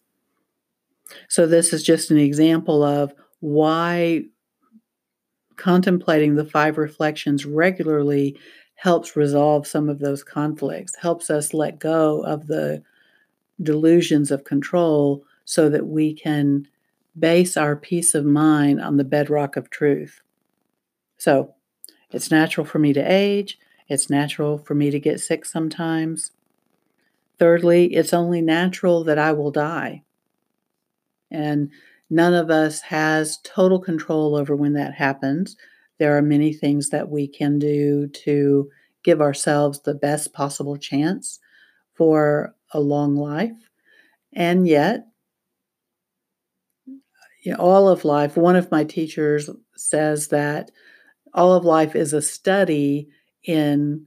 So, 1.28 1.46
this 1.46 1.72
is 1.72 1.82
just 1.82 2.10
an 2.10 2.18
example 2.18 2.82
of 2.82 3.14
why 3.40 4.24
contemplating 5.56 6.34
the 6.34 6.44
five 6.44 6.78
reflections 6.78 7.44
regularly 7.44 8.38
helps 8.76 9.16
resolve 9.16 9.66
some 9.66 9.88
of 9.88 9.98
those 9.98 10.22
conflicts, 10.22 10.94
helps 10.96 11.30
us 11.30 11.52
let 11.52 11.78
go 11.78 12.22
of 12.22 12.46
the 12.46 12.82
delusions 13.62 14.30
of 14.30 14.44
control 14.44 15.24
so 15.44 15.68
that 15.68 15.86
we 15.86 16.14
can 16.14 16.66
base 17.18 17.56
our 17.56 17.74
peace 17.74 18.14
of 18.14 18.24
mind 18.24 18.80
on 18.80 18.96
the 18.96 19.04
bedrock 19.04 19.56
of 19.56 19.70
truth. 19.70 20.20
So, 21.16 21.54
it's 22.10 22.30
natural 22.30 22.64
for 22.64 22.78
me 22.78 22.92
to 22.92 23.00
age, 23.00 23.58
it's 23.88 24.08
natural 24.10 24.58
for 24.58 24.74
me 24.74 24.90
to 24.90 25.00
get 25.00 25.20
sick 25.20 25.44
sometimes. 25.44 26.30
Thirdly, 27.38 27.94
it's 27.94 28.12
only 28.12 28.40
natural 28.42 29.04
that 29.04 29.18
I 29.18 29.32
will 29.32 29.50
die. 29.50 30.02
And 31.30 31.70
None 32.10 32.34
of 32.34 32.50
us 32.50 32.80
has 32.80 33.38
total 33.44 33.78
control 33.78 34.34
over 34.34 34.56
when 34.56 34.72
that 34.74 34.94
happens. 34.94 35.56
There 35.98 36.16
are 36.16 36.22
many 36.22 36.52
things 36.52 36.88
that 36.90 37.10
we 37.10 37.28
can 37.28 37.58
do 37.58 38.08
to 38.08 38.70
give 39.02 39.20
ourselves 39.20 39.80
the 39.80 39.94
best 39.94 40.32
possible 40.32 40.76
chance 40.76 41.38
for 41.94 42.54
a 42.72 42.80
long 42.80 43.14
life. 43.14 43.70
And 44.32 44.66
yet, 44.66 45.06
you 46.86 47.52
know, 47.52 47.58
all 47.58 47.88
of 47.88 48.04
life, 48.04 48.36
one 48.36 48.56
of 48.56 48.70
my 48.70 48.84
teachers 48.84 49.50
says 49.76 50.28
that 50.28 50.70
all 51.34 51.54
of 51.54 51.64
life 51.64 51.94
is 51.94 52.12
a 52.12 52.22
study 52.22 53.08
in 53.44 54.06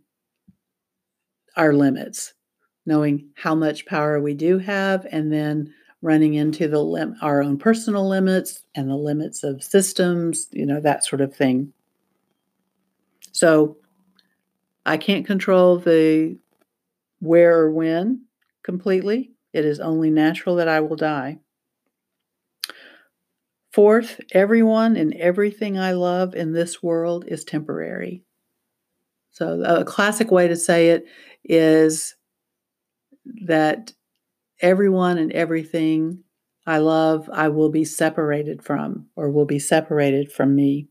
our 1.56 1.74
limits, 1.74 2.34
knowing 2.86 3.30
how 3.36 3.54
much 3.54 3.86
power 3.86 4.20
we 4.20 4.34
do 4.34 4.58
have, 4.58 5.06
and 5.12 5.32
then 5.32 5.72
running 6.02 6.34
into 6.34 6.68
the 6.68 6.82
lim- 6.82 7.16
our 7.22 7.44
own 7.44 7.58
personal 7.58 8.08
limits 8.08 8.64
and 8.76 8.90
the 8.90 8.96
limits 8.96 9.44
of 9.44 9.64
systems, 9.64 10.48
you 10.52 10.66
know, 10.66 10.80
that 10.80 11.06
sort 11.06 11.22
of 11.22 11.36
thing. 11.36 11.72
So 13.32 13.78
I 14.86 14.98
can't 14.98 15.26
control 15.26 15.78
the 15.78 16.38
where 17.20 17.60
or 17.60 17.72
when 17.72 18.24
completely. 18.64 19.32
It 19.54 19.66
is 19.66 19.80
only 19.80 20.10
natural 20.10 20.56
that 20.56 20.68
I 20.68 20.80
will 20.80 20.96
die. 20.96 21.40
Fourth, 23.72 24.20
everyone 24.34 24.98
and 24.98 25.14
everything 25.14 25.78
I 25.80 25.94
love 25.94 26.36
in 26.36 26.52
this 26.52 26.84
world 26.84 27.26
is 27.28 27.46
temporary. 27.46 28.24
So, 29.32 29.64
a 29.64 29.86
classic 29.86 30.30
way 30.30 30.50
to 30.50 30.58
say 30.58 30.90
it 30.90 31.06
is 31.46 32.16
that 33.46 33.94
everyone 34.62 35.18
and 35.18 35.32
everything 35.32 36.24
I 36.68 36.78
love, 36.78 37.30
I 37.34 37.50
will 37.50 37.70
be 37.70 37.84
separated 37.84 38.64
from 38.64 39.08
or 39.16 39.32
will 39.32 39.46
be 39.46 39.60
separated 39.60 40.32
from 40.32 40.56
me. 40.56 40.88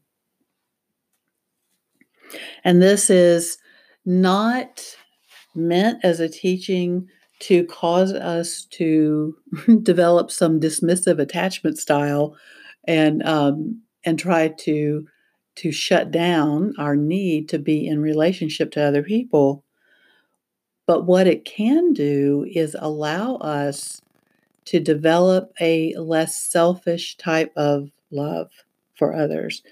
And 2.64 2.82
this 2.82 3.08
is 3.10 3.58
not 4.04 4.96
meant 5.54 6.04
as 6.04 6.20
a 6.20 6.28
teaching 6.28 7.08
to 7.40 7.64
cause 7.64 8.12
us 8.12 8.66
to 8.72 9.34
develop 9.82 10.30
some 10.30 10.60
dismissive 10.60 11.18
attachment 11.18 11.78
style 11.78 12.36
and 12.84 13.22
um, 13.22 13.80
and 14.04 14.18
try 14.18 14.48
to 14.48 15.06
to 15.56 15.72
shut 15.72 16.10
down 16.10 16.72
our 16.78 16.96
need 16.96 17.48
to 17.48 17.58
be 17.58 17.86
in 17.86 18.00
relationship 18.00 18.70
to 18.72 18.82
other 18.82 19.02
people 19.02 19.64
but 20.90 21.06
what 21.06 21.28
it 21.28 21.44
can 21.44 21.92
do 21.92 22.44
is 22.50 22.74
allow 22.80 23.36
us 23.36 24.02
to 24.64 24.80
develop 24.80 25.52
a 25.60 25.94
less 25.94 26.36
selfish 26.36 27.16
type 27.16 27.52
of 27.56 27.92
love 28.10 28.50
for 28.96 29.14
others. 29.14 29.62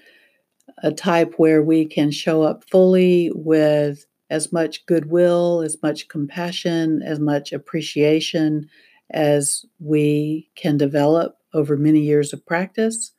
a 0.83 0.91
type 0.93 1.33
where 1.37 1.61
we 1.61 1.85
can 1.85 2.09
show 2.09 2.43
up 2.43 2.63
fully 2.69 3.31
with 3.35 4.05
as 4.29 4.53
much 4.53 4.85
goodwill, 4.85 5.61
as 5.61 5.77
much 5.83 6.07
compassion, 6.07 7.01
as 7.03 7.19
much 7.19 7.51
appreciation 7.51 8.69
as 9.11 9.65
we 9.79 10.49
can 10.55 10.77
develop 10.77 11.37
over 11.53 11.75
many 11.75 11.99
years 11.99 12.31
of 12.31 12.45
practice. 12.45 13.11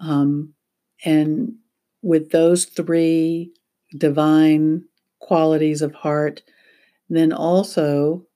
Um, 0.00 0.54
and 1.04 1.54
with 2.02 2.30
those 2.30 2.64
three 2.64 3.52
divine 3.96 4.84
qualities 5.20 5.82
of 5.82 5.94
heart, 5.94 6.42
then 7.16 7.32
also 7.32 8.26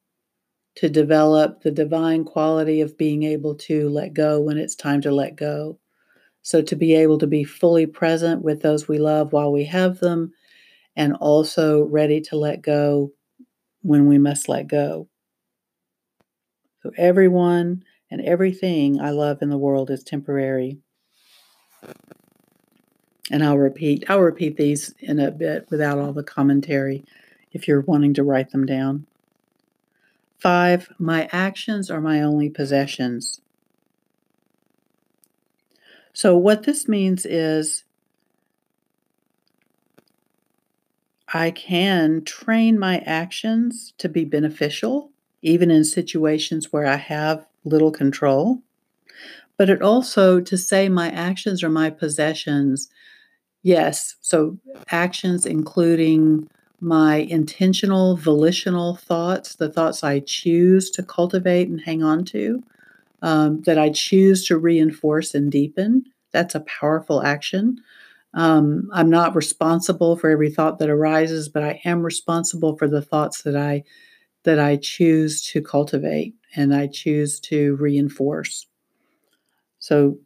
to 0.76 0.88
develop 0.88 1.62
the 1.62 1.72
divine 1.72 2.24
quality 2.24 2.80
of 2.80 2.96
being 2.96 3.24
able 3.24 3.54
to 3.56 3.88
let 3.88 4.14
go 4.14 4.40
when 4.40 4.56
it's 4.56 4.76
time 4.76 5.00
to 5.00 5.10
let 5.10 5.34
go. 5.34 5.78
So, 6.42 6.62
to 6.62 6.76
be 6.76 6.94
able 6.94 7.18
to 7.18 7.26
be 7.26 7.42
fully 7.44 7.84
present 7.84 8.42
with 8.42 8.62
those 8.62 8.86
we 8.86 8.98
love 8.98 9.32
while 9.32 9.50
we 9.50 9.64
have 9.64 9.98
them, 9.98 10.32
and 10.94 11.14
also 11.14 11.82
ready 11.84 12.20
to 12.22 12.36
let 12.36 12.62
go 12.62 13.12
when 13.82 14.06
we 14.06 14.18
must 14.18 14.48
let 14.48 14.68
go. 14.68 15.08
So, 16.82 16.92
everyone 16.96 17.82
and 18.10 18.20
everything 18.20 19.00
I 19.00 19.10
love 19.10 19.42
in 19.42 19.50
the 19.50 19.58
world 19.58 19.90
is 19.90 20.04
temporary. 20.04 20.78
And 23.30 23.44
I'll 23.44 23.58
repeat, 23.58 24.04
I'll 24.08 24.20
repeat 24.20 24.56
these 24.56 24.94
in 25.00 25.18
a 25.18 25.30
bit 25.30 25.66
without 25.70 25.98
all 25.98 26.12
the 26.12 26.22
commentary 26.22 27.04
if 27.52 27.66
you're 27.66 27.80
wanting 27.80 28.14
to 28.14 28.22
write 28.22 28.50
them 28.50 28.66
down. 28.66 29.06
Five, 30.38 30.88
my 30.98 31.28
actions 31.32 31.90
are 31.90 32.00
my 32.00 32.22
only 32.22 32.48
possessions. 32.48 33.40
So, 36.12 36.36
what 36.36 36.64
this 36.64 36.88
means 36.88 37.26
is 37.26 37.84
I 41.32 41.50
can 41.50 42.24
train 42.24 42.78
my 42.78 42.98
actions 43.00 43.92
to 43.98 44.08
be 44.08 44.24
beneficial, 44.24 45.10
even 45.42 45.70
in 45.70 45.84
situations 45.84 46.72
where 46.72 46.86
I 46.86 46.96
have 46.96 47.46
little 47.64 47.90
control. 47.90 48.62
But 49.56 49.68
it 49.68 49.82
also 49.82 50.40
to 50.40 50.56
say 50.56 50.88
my 50.88 51.10
actions 51.10 51.62
are 51.62 51.68
my 51.68 51.90
possessions. 51.90 52.88
Yes, 53.62 54.16
so 54.20 54.58
actions 54.90 55.44
including 55.44 56.48
my 56.80 57.16
intentional, 57.16 58.16
volitional 58.16 58.96
thoughts, 58.96 59.56
the 59.56 59.68
thoughts 59.68 60.04
I 60.04 60.20
choose 60.20 60.90
to 60.90 61.02
cultivate 61.02 61.68
and 61.68 61.80
hang 61.80 62.02
on 62.02 62.24
to, 62.26 62.62
um, 63.22 63.62
that 63.62 63.78
I 63.78 63.90
choose 63.90 64.46
to 64.46 64.58
reinforce 64.58 65.34
and 65.34 65.50
deepen. 65.50 66.04
That's 66.32 66.54
a 66.54 66.60
powerful 66.60 67.22
action. 67.22 67.78
Um, 68.34 68.88
I'm 68.92 69.10
not 69.10 69.34
responsible 69.34 70.16
for 70.16 70.30
every 70.30 70.50
thought 70.50 70.78
that 70.78 70.90
arises, 70.90 71.48
but 71.48 71.64
I 71.64 71.80
am 71.84 72.02
responsible 72.02 72.76
for 72.76 72.86
the 72.86 73.02
thoughts 73.02 73.42
that 73.42 73.56
I 73.56 73.84
that 74.44 74.60
I 74.60 74.76
choose 74.76 75.42
to 75.50 75.60
cultivate 75.60 76.34
and 76.54 76.74
I 76.74 76.86
choose 76.86 77.40
to 77.40 77.76
reinforce. 77.76 78.66
So, 79.78 80.18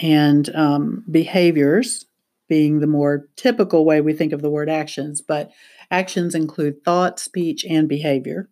and 0.00 0.54
um, 0.54 1.04
behaviors 1.10 2.04
being 2.48 2.80
the 2.80 2.86
more 2.86 3.28
typical 3.36 3.84
way 3.84 4.00
we 4.00 4.12
think 4.12 4.32
of 4.32 4.42
the 4.42 4.50
word 4.50 4.68
actions, 4.68 5.20
but 5.20 5.50
actions 5.90 6.34
include 6.34 6.84
thought, 6.84 7.18
speech, 7.18 7.64
and 7.64 7.88
behavior. 7.88 8.48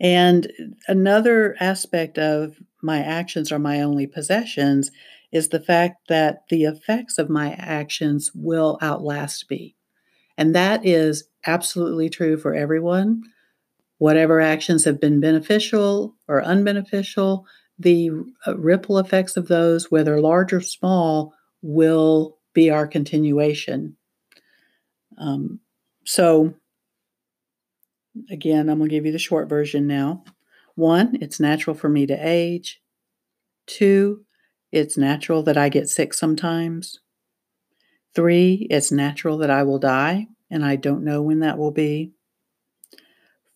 And 0.00 0.50
another 0.86 1.56
aspect 1.60 2.18
of 2.18 2.56
my 2.82 2.98
actions 3.02 3.50
are 3.50 3.58
my 3.58 3.82
only 3.82 4.06
possessions 4.06 4.90
is 5.32 5.48
the 5.48 5.60
fact 5.60 6.08
that 6.08 6.44
the 6.48 6.64
effects 6.64 7.18
of 7.18 7.28
my 7.28 7.52
actions 7.52 8.30
will 8.34 8.78
outlast 8.80 9.50
me. 9.50 9.74
And 10.36 10.54
that 10.54 10.86
is 10.86 11.24
absolutely 11.46 12.08
true 12.08 12.36
for 12.36 12.54
everyone. 12.54 13.22
Whatever 13.98 14.40
actions 14.40 14.84
have 14.84 15.00
been 15.00 15.20
beneficial 15.20 16.14
or 16.28 16.42
unbeneficial, 16.42 17.44
the 17.78 18.10
uh, 18.46 18.56
ripple 18.56 18.98
effects 18.98 19.36
of 19.36 19.48
those, 19.48 19.90
whether 19.90 20.20
large 20.20 20.52
or 20.52 20.60
small, 20.60 21.34
will 21.60 22.38
be 22.54 22.70
our 22.70 22.86
continuation. 22.86 23.96
Um, 25.18 25.60
so, 26.04 26.54
again, 28.30 28.68
I'm 28.68 28.78
going 28.78 28.88
to 28.90 28.94
give 28.94 29.06
you 29.06 29.12
the 29.12 29.18
short 29.18 29.48
version 29.48 29.86
now. 29.86 30.24
One, 30.74 31.18
it's 31.20 31.40
natural 31.40 31.74
for 31.74 31.88
me 31.88 32.06
to 32.06 32.14
age. 32.14 32.80
Two, 33.66 34.24
it's 34.70 34.96
natural 34.96 35.42
that 35.42 35.56
I 35.56 35.68
get 35.68 35.88
sick 35.88 36.14
sometimes. 36.14 37.00
Three, 38.14 38.66
it's 38.70 38.92
natural 38.92 39.38
that 39.38 39.50
I 39.50 39.62
will 39.62 39.78
die, 39.78 40.28
and 40.50 40.64
I 40.64 40.76
don't 40.76 41.04
know 41.04 41.22
when 41.22 41.40
that 41.40 41.58
will 41.58 41.70
be. 41.70 42.12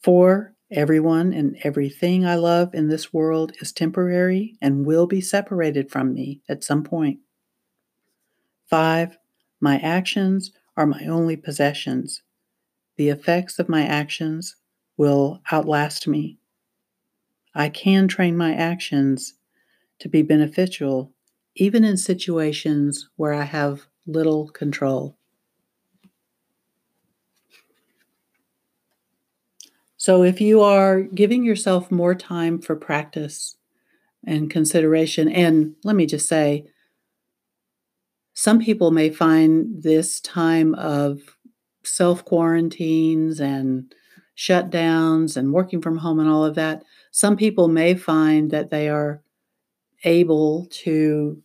Four, 0.03 0.55
everyone 0.70 1.33
and 1.33 1.57
everything 1.62 2.27
I 2.27 2.35
love 2.35 2.75
in 2.75 2.88
this 2.88 3.12
world 3.12 3.53
is 3.61 3.72
temporary 3.72 4.57
and 4.61 4.87
will 4.87 5.07
be 5.07 5.20
separated 5.20 5.90
from 5.90 6.14
me 6.14 6.40
at 6.48 6.64
some 6.64 6.83
point. 6.83 7.20
Five, 8.68 9.18
my 9.61 9.79
actions 9.79 10.51
are 10.76 10.87
my 10.87 11.06
only 11.06 11.37
possessions. 11.37 12.22
The 12.96 13.08
effects 13.08 13.58
of 13.58 13.68
my 13.68 13.85
actions 13.85 14.56
will 14.96 15.40
outlast 15.50 16.06
me. 16.08 16.38
I 17.54 17.68
can 17.68 18.08
train 18.08 18.37
my 18.37 18.54
actions 18.54 19.35
to 20.00 20.08
be 20.08 20.22
beneficial 20.22 21.12
even 21.54 21.85
in 21.85 21.96
situations 21.96 23.08
where 23.16 23.35
I 23.35 23.44
have 23.44 23.87
little 24.06 24.48
control. 24.48 25.16
So, 29.96 30.24
if 30.24 30.40
you 30.40 30.61
are 30.62 31.02
giving 31.02 31.44
yourself 31.44 31.90
more 31.90 32.14
time 32.14 32.61
for 32.61 32.74
practice 32.74 33.56
and 34.26 34.50
consideration, 34.50 35.28
and 35.28 35.76
let 35.85 35.94
me 35.94 36.06
just 36.06 36.28
say, 36.28 36.66
some 38.35 38.59
people 38.59 38.90
may 38.90 39.11
find 39.11 39.83
this 39.83 40.21
time 40.21 40.75
of 40.75 41.21
self 41.85 42.25
quarantines 42.25 43.40
and 43.40 43.95
shutdowns 44.37 45.37
and 45.37 45.53
working 45.53 45.83
from 45.83 45.99
home 45.99 46.18
and 46.18 46.29
all 46.29 46.45
of 46.45 46.55
that, 46.55 46.83
some 47.11 47.37
people 47.37 47.68
may 47.68 47.95
find 47.95 48.51
that 48.51 48.71
they 48.71 48.88
are 48.88 49.23
able 50.05 50.66
to 50.71 51.40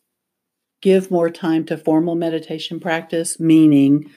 give 0.81 1.11
more 1.11 1.29
time 1.29 1.65
to 1.65 1.77
formal 1.77 2.15
meditation 2.15 2.79
practice, 2.79 3.39
meaning 3.39 4.09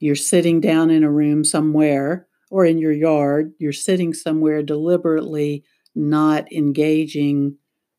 you're 0.00 0.16
sitting 0.16 0.60
down 0.60 0.90
in 0.90 1.04
a 1.04 1.10
room 1.10 1.44
somewhere 1.44 2.26
or 2.50 2.64
in 2.64 2.78
your 2.78 2.92
yard, 2.92 3.52
you're 3.58 3.72
sitting 3.72 4.12
somewhere 4.12 4.62
deliberately 4.62 5.62
not 5.94 6.50
engaging 6.52 7.56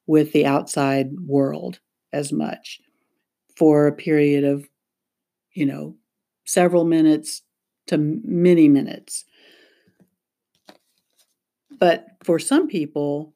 with 0.07 0.33
the 0.33 0.45
outside 0.45 1.11
world 1.25 1.79
as 2.11 2.33
much 2.33 2.81
for 3.61 3.85
a 3.85 3.93
period 3.93 4.43
of, 4.43 4.67
you 5.53 5.67
know, 5.67 5.95
several 6.45 6.83
minutes 6.83 7.43
to 7.85 7.95
many 7.95 8.67
minutes. 8.67 9.23
But 11.79 12.07
for 12.23 12.39
some 12.39 12.67
people, 12.67 13.35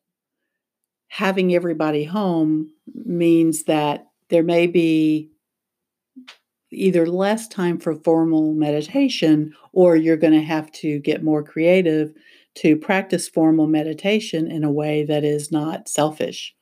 having 1.09 1.53
everybody 1.53 2.03
home 2.03 2.71
means 3.05 3.65
that 3.65 4.07
there 4.29 4.41
may 4.41 4.65
be 4.65 5.29
either 6.71 7.05
less 7.05 7.47
time 7.47 7.77
for 7.77 7.93
formal 7.93 8.55
meditation 8.55 9.53
or 9.73 9.95
you're 9.95 10.17
going 10.17 10.33
to 10.33 10.41
have 10.41 10.71
to 10.71 10.97
get 11.01 11.23
more 11.23 11.43
creative 11.43 12.11
to 12.55 12.75
practice 12.75 13.29
formal 13.29 13.67
meditation 13.67 14.49
in 14.49 14.63
a 14.63 14.71
way 14.71 15.03
that 15.03 15.23
is 15.23 15.51
not 15.51 15.87
selfish. 15.87 16.55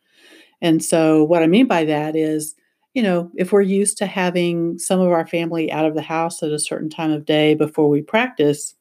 And 0.62 0.84
so, 0.84 1.24
what 1.24 1.44
I 1.44 1.48
mean 1.48 1.66
by 1.66 1.86
that 1.86 2.18
is, 2.18 2.56
you 2.94 3.02
know, 3.02 3.32
if 3.36 3.52
we're 3.52 3.62
used 3.62 3.98
to 3.98 4.06
having 4.06 4.78
some 4.78 5.00
of 5.00 5.12
our 5.12 5.26
family 5.26 5.72
out 5.72 5.86
of 5.86 5.96
the 5.96 6.02
house 6.02 6.44
at 6.44 6.52
a 6.52 6.60
certain 6.60 6.90
time 6.90 7.12
of 7.12 7.26
day 7.26 7.56
before 7.56 7.90
we 7.90 8.02
practice, 8.02 8.76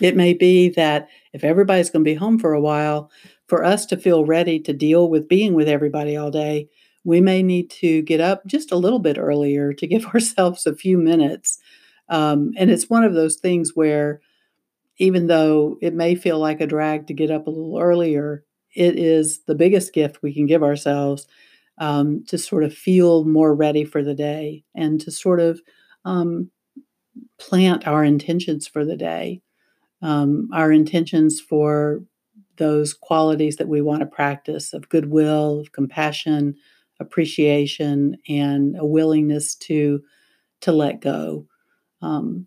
it 0.00 0.16
may 0.16 0.34
be 0.34 0.68
that 0.70 1.08
if 1.32 1.44
everybody's 1.44 1.90
going 1.90 2.04
to 2.04 2.10
be 2.10 2.14
home 2.14 2.38
for 2.38 2.52
a 2.52 2.60
while, 2.60 3.10
for 3.46 3.64
us 3.64 3.86
to 3.86 3.96
feel 3.96 4.24
ready 4.24 4.58
to 4.60 4.72
deal 4.72 5.08
with 5.08 5.28
being 5.28 5.54
with 5.54 5.68
everybody 5.68 6.16
all 6.16 6.30
day, 6.30 6.68
we 7.04 7.20
may 7.20 7.42
need 7.42 7.70
to 7.70 8.02
get 8.02 8.20
up 8.20 8.46
just 8.46 8.70
a 8.70 8.76
little 8.76 8.98
bit 8.98 9.18
earlier 9.18 9.72
to 9.72 9.86
give 9.86 10.04
ourselves 10.14 10.66
a 10.66 10.74
few 10.74 10.98
minutes. 10.98 11.58
Um, 12.08 12.52
and 12.56 12.70
it's 12.70 12.90
one 12.90 13.04
of 13.04 13.14
those 13.14 13.36
things 13.36 13.72
where, 13.74 14.20
even 14.98 15.26
though 15.26 15.78
it 15.80 15.94
may 15.94 16.14
feel 16.14 16.38
like 16.38 16.60
a 16.60 16.66
drag 16.66 17.06
to 17.06 17.14
get 17.14 17.30
up 17.30 17.46
a 17.46 17.50
little 17.50 17.78
earlier, 17.78 18.44
it 18.74 18.98
is 18.98 19.40
the 19.44 19.54
biggest 19.54 19.92
gift 19.92 20.22
we 20.22 20.34
can 20.34 20.46
give 20.46 20.62
ourselves 20.62 21.26
um, 21.82 22.24
to 22.28 22.38
sort 22.38 22.62
of 22.62 22.72
feel 22.72 23.24
more 23.24 23.52
ready 23.56 23.84
for 23.84 24.04
the 24.04 24.14
day 24.14 24.62
and 24.76 25.00
to 25.00 25.10
sort 25.10 25.40
of 25.40 25.60
um, 26.04 26.48
plant 27.38 27.88
our 27.88 28.04
intentions 28.04 28.68
for 28.68 28.84
the 28.84 28.96
day, 28.96 29.42
um, 30.00 30.48
our 30.54 30.70
intentions 30.70 31.40
for 31.40 32.00
those 32.56 32.94
qualities 32.94 33.56
that 33.56 33.66
we 33.66 33.82
want 33.82 33.98
to 33.98 34.06
practice 34.06 34.72
of 34.72 34.88
goodwill, 34.90 35.58
of 35.58 35.72
compassion, 35.72 36.54
appreciation 37.00 38.16
and 38.28 38.76
a 38.78 38.86
willingness 38.86 39.56
to 39.56 40.00
to 40.60 40.70
let 40.70 41.00
go. 41.00 41.44
Um, 42.00 42.46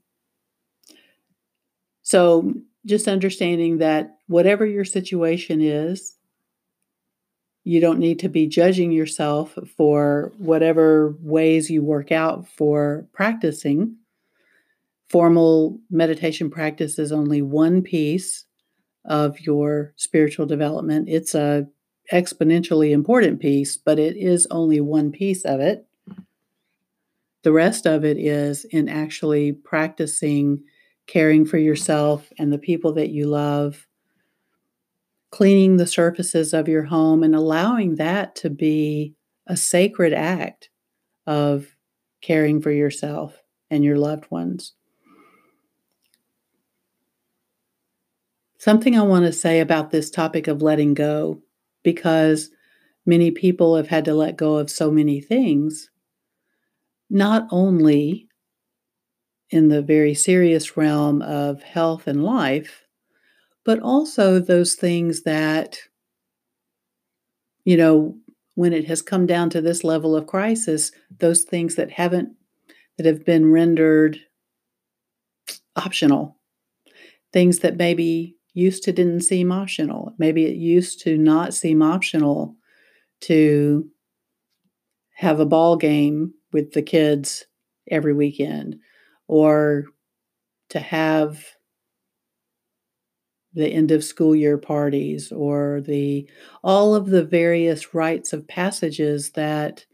so 2.03 2.53
just 2.85 3.09
understanding 3.09 3.79
that 3.79 4.11
whatever 4.27 4.65
your 4.65 4.85
situation 4.85 5.59
is, 5.59 6.15
you 7.65 7.81
don't 7.81 7.99
need 7.99 8.19
to 8.19 8.29
be 8.29 8.45
judging 8.45 8.91
yourself 8.91 9.57
for 9.75 10.31
whatever 10.37 11.15
ways 11.19 11.69
you 11.69 11.83
work 11.83 12.11
out 12.11 12.47
for 12.47 13.07
practicing. 13.11 13.97
Formal 15.09 15.79
meditation 15.89 16.51
practice 16.51 16.99
is 16.99 17.11
only 17.11 17.41
one 17.41 17.81
piece 17.81 18.45
of 19.03 19.39
your 19.41 19.93
spiritual 19.95 20.45
development. 20.45 21.09
It's 21.09 21.33
a 21.33 21.67
exponentially 22.13 22.91
important 22.91 23.39
piece, 23.39 23.77
but 23.77 23.97
it 23.97 24.15
is 24.15 24.47
only 24.51 24.79
one 24.79 25.11
piece 25.11 25.43
of 25.43 25.59
it. 25.59 25.87
The 27.41 27.51
rest 27.51 27.87
of 27.87 28.05
it 28.05 28.17
is 28.19 28.65
in 28.65 28.87
actually 28.87 29.53
practicing 29.53 30.63
caring 31.07 31.45
for 31.45 31.57
yourself 31.57 32.31
and 32.37 32.53
the 32.53 32.59
people 32.59 32.93
that 32.93 33.09
you 33.09 33.25
love, 33.25 33.87
cleaning 35.35 35.75
the 35.75 35.85
surfaces 35.85 36.53
of 36.53 36.69
your 36.69 36.83
home, 36.83 37.21
and 37.21 37.35
allowing 37.35 37.95
that 37.95 38.35
to 38.37 38.49
be 38.49 39.13
a 39.47 39.57
sacred 39.57 40.13
act 40.13 40.69
of 41.27 41.75
caring 42.21 42.61
for 42.61 42.71
yourself 42.71 43.43
and 43.69 43.83
your 43.83 43.97
loved 43.97 44.31
ones. 44.31 44.75
Something 48.59 48.97
I 48.97 49.01
want 49.01 49.25
to 49.25 49.33
say 49.33 49.59
about 49.59 49.91
this 49.91 50.09
topic 50.09 50.47
of 50.47 50.61
letting 50.61 50.93
go, 50.93 51.41
because 51.83 52.49
many 53.05 53.29
people 53.29 53.75
have 53.75 53.89
had 53.89 54.05
to 54.05 54.13
let 54.13 54.37
go 54.37 54.55
of 54.55 54.69
so 54.69 54.89
many 54.89 55.19
things, 55.19 55.89
not 57.09 57.45
only 57.51 58.29
in 59.49 59.67
the 59.67 59.81
very 59.81 60.13
serious 60.13 60.77
realm 60.77 61.21
of 61.21 61.61
health 61.61 62.07
and 62.07 62.23
life, 62.23 62.84
but 63.65 63.79
also 63.79 64.39
those 64.39 64.75
things 64.75 65.23
that, 65.23 65.79
you 67.65 67.75
know, 67.75 68.15
when 68.53 68.71
it 68.71 68.85
has 68.85 69.01
come 69.01 69.25
down 69.25 69.49
to 69.49 69.59
this 69.59 69.83
level 69.83 70.15
of 70.15 70.27
crisis, 70.27 70.91
those 71.19 71.43
things 71.43 71.75
that 71.75 71.91
haven't, 71.91 72.29
that 72.97 73.05
have 73.05 73.25
been 73.25 73.51
rendered 73.51 74.19
optional, 75.75 76.37
things 77.33 77.59
that 77.59 77.75
maybe 77.75 78.37
used 78.53 78.83
to 78.83 78.93
didn't 78.93 79.21
seem 79.21 79.51
optional. 79.51 80.13
Maybe 80.17 80.45
it 80.45 80.55
used 80.55 81.01
to 81.01 81.17
not 81.17 81.53
seem 81.53 81.81
optional 81.81 82.55
to 83.21 83.89
have 85.15 85.39
a 85.39 85.45
ball 85.45 85.75
game 85.75 86.33
with 86.53 86.71
the 86.73 86.81
kids 86.81 87.45
every 87.89 88.13
weekend 88.13 88.77
or 89.27 89.85
to 90.69 90.79
have 90.79 91.54
the 93.55 93.67
end 93.67 93.91
of 93.91 94.03
school 94.03 94.35
year 94.35 94.57
parties 94.57 95.31
or 95.31 95.81
the 95.81 96.29
all 96.63 96.93
of 96.93 97.07
the 97.07 97.23
various 97.23 97.93
rites 97.93 98.33
of 98.33 98.47
passages 98.47 99.31
that 99.31 99.85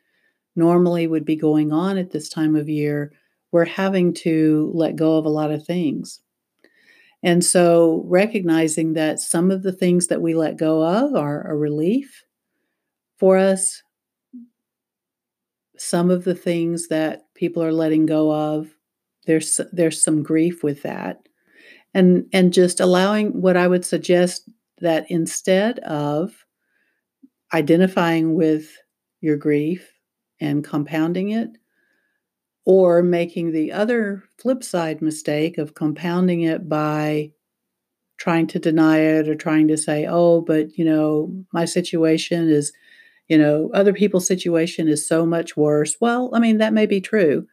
normally 0.56 1.08
would 1.08 1.24
be 1.24 1.36
going 1.36 1.72
on 1.72 1.98
at 1.98 2.12
this 2.12 2.28
time 2.28 2.56
of 2.56 2.68
year 2.68 3.12
we're 3.52 3.66
having 3.66 4.14
to 4.14 4.72
let 4.74 4.96
go 4.96 5.18
of 5.18 5.26
a 5.26 5.30
lot 5.30 5.52
of 5.52 5.66
things. 5.66 6.22
And 7.24 7.44
so 7.44 8.04
recognizing 8.08 8.94
that 8.94 9.20
some 9.20 9.52
of 9.52 9.62
the 9.62 9.72
things 9.72 10.08
that 10.08 10.22
we 10.22 10.34
let 10.34 10.58
go 10.58 10.84
of 10.84 11.14
are 11.16 11.46
a 11.48 11.56
relief 11.56 12.24
for 13.20 13.38
us 13.38 13.84
some 15.78 16.12
of 16.12 16.24
the 16.24 16.36
things 16.36 16.88
that 16.90 17.24
people 17.34 17.64
are 17.64 17.74
letting 17.74 18.06
go 18.06 18.32
of 18.32 18.70
there's 19.26 19.60
there's 19.72 20.04
some 20.04 20.22
grief 20.22 20.64
with 20.64 20.82
that 20.84 21.28
and 21.94 22.26
and 22.34 22.54
just 22.54 22.80
allowing 22.80 23.42
what 23.42 23.58
i 23.58 23.68
would 23.68 23.86
suggest 23.86 24.50
that 24.80 25.10
instead 25.10 25.80
of 25.80 26.46
identifying 27.54 28.34
with 28.34 28.78
your 29.22 29.38
grief 29.38 29.92
and 30.40 30.64
compounding 30.64 31.30
it 31.30 31.50
or 32.66 33.02
making 33.02 33.52
the 33.52 33.72
other 33.72 34.24
flip 34.38 34.64
side 34.64 35.02
mistake 35.02 35.58
of 35.58 35.74
compounding 35.74 36.42
it 36.42 36.70
by 36.70 37.32
trying 38.18 38.48
to 38.48 38.60
deny 38.60 39.00
it 39.00 39.30
or 39.30 39.36
trying 39.36 39.68
to 39.68 39.78
say 39.78 40.08
oh 40.10 40.42
but 40.42 40.78
you 40.78 40.86
know 40.86 41.34
my 41.54 41.66
situation 41.66 42.50
is 42.50 42.74
you 43.30 43.38
know 43.38 43.72
other 43.74 43.94
people's 43.94 44.28
situation 44.28 44.88
is 44.88 45.08
so 45.08 45.26
much 45.26 45.58
worse. 45.58 45.98
Well 46.02 46.32
i 46.34 46.40
mean 46.40 46.60
that 46.60 46.74
may 46.74 46.88
be 46.88 47.02
true 47.02 47.48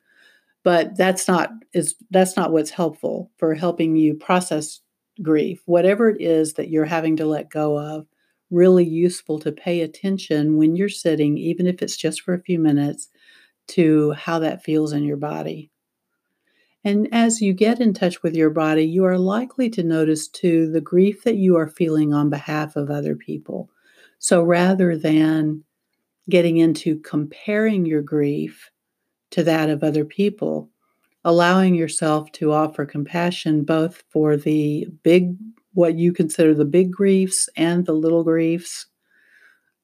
but 0.65 0.97
that's 0.97 1.29
not 1.29 1.51
is 1.73 1.95
that's 2.11 2.37
not 2.37 2.53
what's 2.53 2.71
helpful 2.71 3.31
for 3.37 3.55
helping 3.55 3.97
you 3.97 4.15
process 4.15 4.81
grief. 5.23 5.63
Whatever 5.67 6.09
it 6.11 6.21
is 6.21 6.55
that 6.55 6.69
you're 6.69 6.85
having 6.85 7.17
to 7.17 7.27
let 7.27 7.51
go 7.51 7.79
of 7.79 8.07
really 8.51 8.85
useful 8.85 9.39
to 9.41 9.53
pay 9.53 9.83
attention 9.83 10.57
when 10.57 10.75
you're 10.75 10.89
sitting 10.89 11.37
even 11.37 11.67
if 11.67 11.83
it's 11.83 11.97
just 11.97 12.23
for 12.23 12.35
a 12.35 12.43
few 12.43 12.59
minutes 12.59 13.09
to 13.67 14.13
how 14.13 14.39
that 14.39 14.65
feels 14.65 14.93
in 14.93 15.05
your 15.05 15.19
body. 15.19 15.71
And 16.85 17.09
as 17.13 17.43
you 17.43 17.53
get 17.53 17.81
in 17.81 17.93
touch 17.93 18.23
with 18.23 18.35
your 18.35 18.49
body 18.49 18.85
you 18.85 19.05
are 19.05 19.19
likely 19.19 19.69
to 19.71 19.83
notice 19.83 20.29
too 20.29 20.71
the 20.71 20.81
grief 20.81 21.25
that 21.25 21.37
you 21.37 21.57
are 21.57 21.69
feeling 21.69 22.15
on 22.15 22.31
behalf 22.31 22.75
of 22.77 22.91
other 22.91 23.15
people. 23.15 23.69
So 24.19 24.43
rather 24.43 24.97
than 24.97 25.65
getting 26.31 26.57
into 26.57 27.01
comparing 27.01 27.85
your 27.85 28.03
grief 28.03 28.71
to 29.31 29.43
that 29.45 29.71
of 29.71 29.83
other 29.83 30.05
people, 30.05 30.71
allowing 31.25 31.75
yourself 31.75 32.33
to 32.33 32.53
offer 32.53 32.87
compassion 32.87 33.65
both 33.65 34.03
for 34.09 34.37
the 34.37 34.87
big, 35.03 35.37
what 35.75 35.97
you 35.97 36.13
consider 36.13 36.55
the 36.55 36.65
big 36.65 36.91
griefs 36.91 37.49
and 37.57 37.87
the 37.87 37.93
little 37.93 38.25
griefs, 38.25 38.87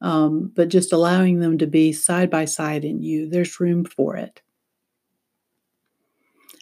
um, 0.00 0.50
but 0.54 0.68
just 0.68 0.92
allowing 0.92 1.40
them 1.40 1.58
to 1.58 1.66
be 1.66 1.92
side 1.92 2.30
by 2.30 2.44
side 2.44 2.84
in 2.84 3.02
you. 3.02 3.28
There's 3.28 3.60
room 3.60 3.84
for 3.84 4.16
it. 4.16 4.40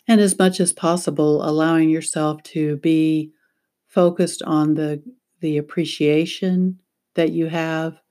And 0.08 0.20
as 0.20 0.38
much 0.38 0.60
as 0.60 0.72
possible, 0.72 1.48
allowing 1.48 1.88
yourself 1.88 2.42
to 2.44 2.76
be 2.78 3.32
focused 3.86 4.42
on 4.42 4.74
the, 4.74 5.02
the 5.40 5.58
appreciation 5.58 6.78
that 7.14 7.30
you 7.30 7.46
have 7.46 8.01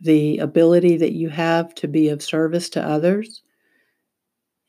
the 0.00 0.38
ability 0.38 0.96
that 0.96 1.12
you 1.12 1.28
have 1.28 1.74
to 1.76 1.88
be 1.88 2.08
of 2.08 2.22
service 2.22 2.68
to 2.70 2.82
others 2.82 3.42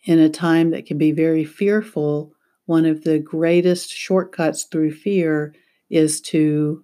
in 0.06 0.20
a 0.20 0.30
time 0.30 0.72
that 0.72 0.86
can 0.86 0.98
be 0.98 1.12
very 1.12 1.46
fearful, 1.46 2.34
one 2.66 2.86
of 2.86 3.04
the 3.04 3.20
greatest 3.20 3.90
shortcuts 3.92 4.64
through 4.64 4.92
fear 4.92 5.54
is 5.90 6.22
to 6.22 6.84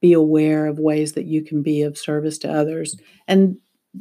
be 0.00 0.12
aware 0.12 0.66
of 0.66 0.78
ways 0.78 1.12
that 1.12 1.24
you 1.24 1.42
can 1.42 1.62
be 1.62 1.82
of 1.82 1.98
service 1.98 2.38
to 2.38 2.52
others. 2.52 2.96
And, 3.26 3.56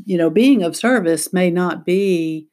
you 0.05 0.17
know, 0.17 0.29
being 0.29 0.63
of 0.63 0.75
service 0.75 1.33
may 1.33 1.49
not 1.49 1.85
be 1.85 2.47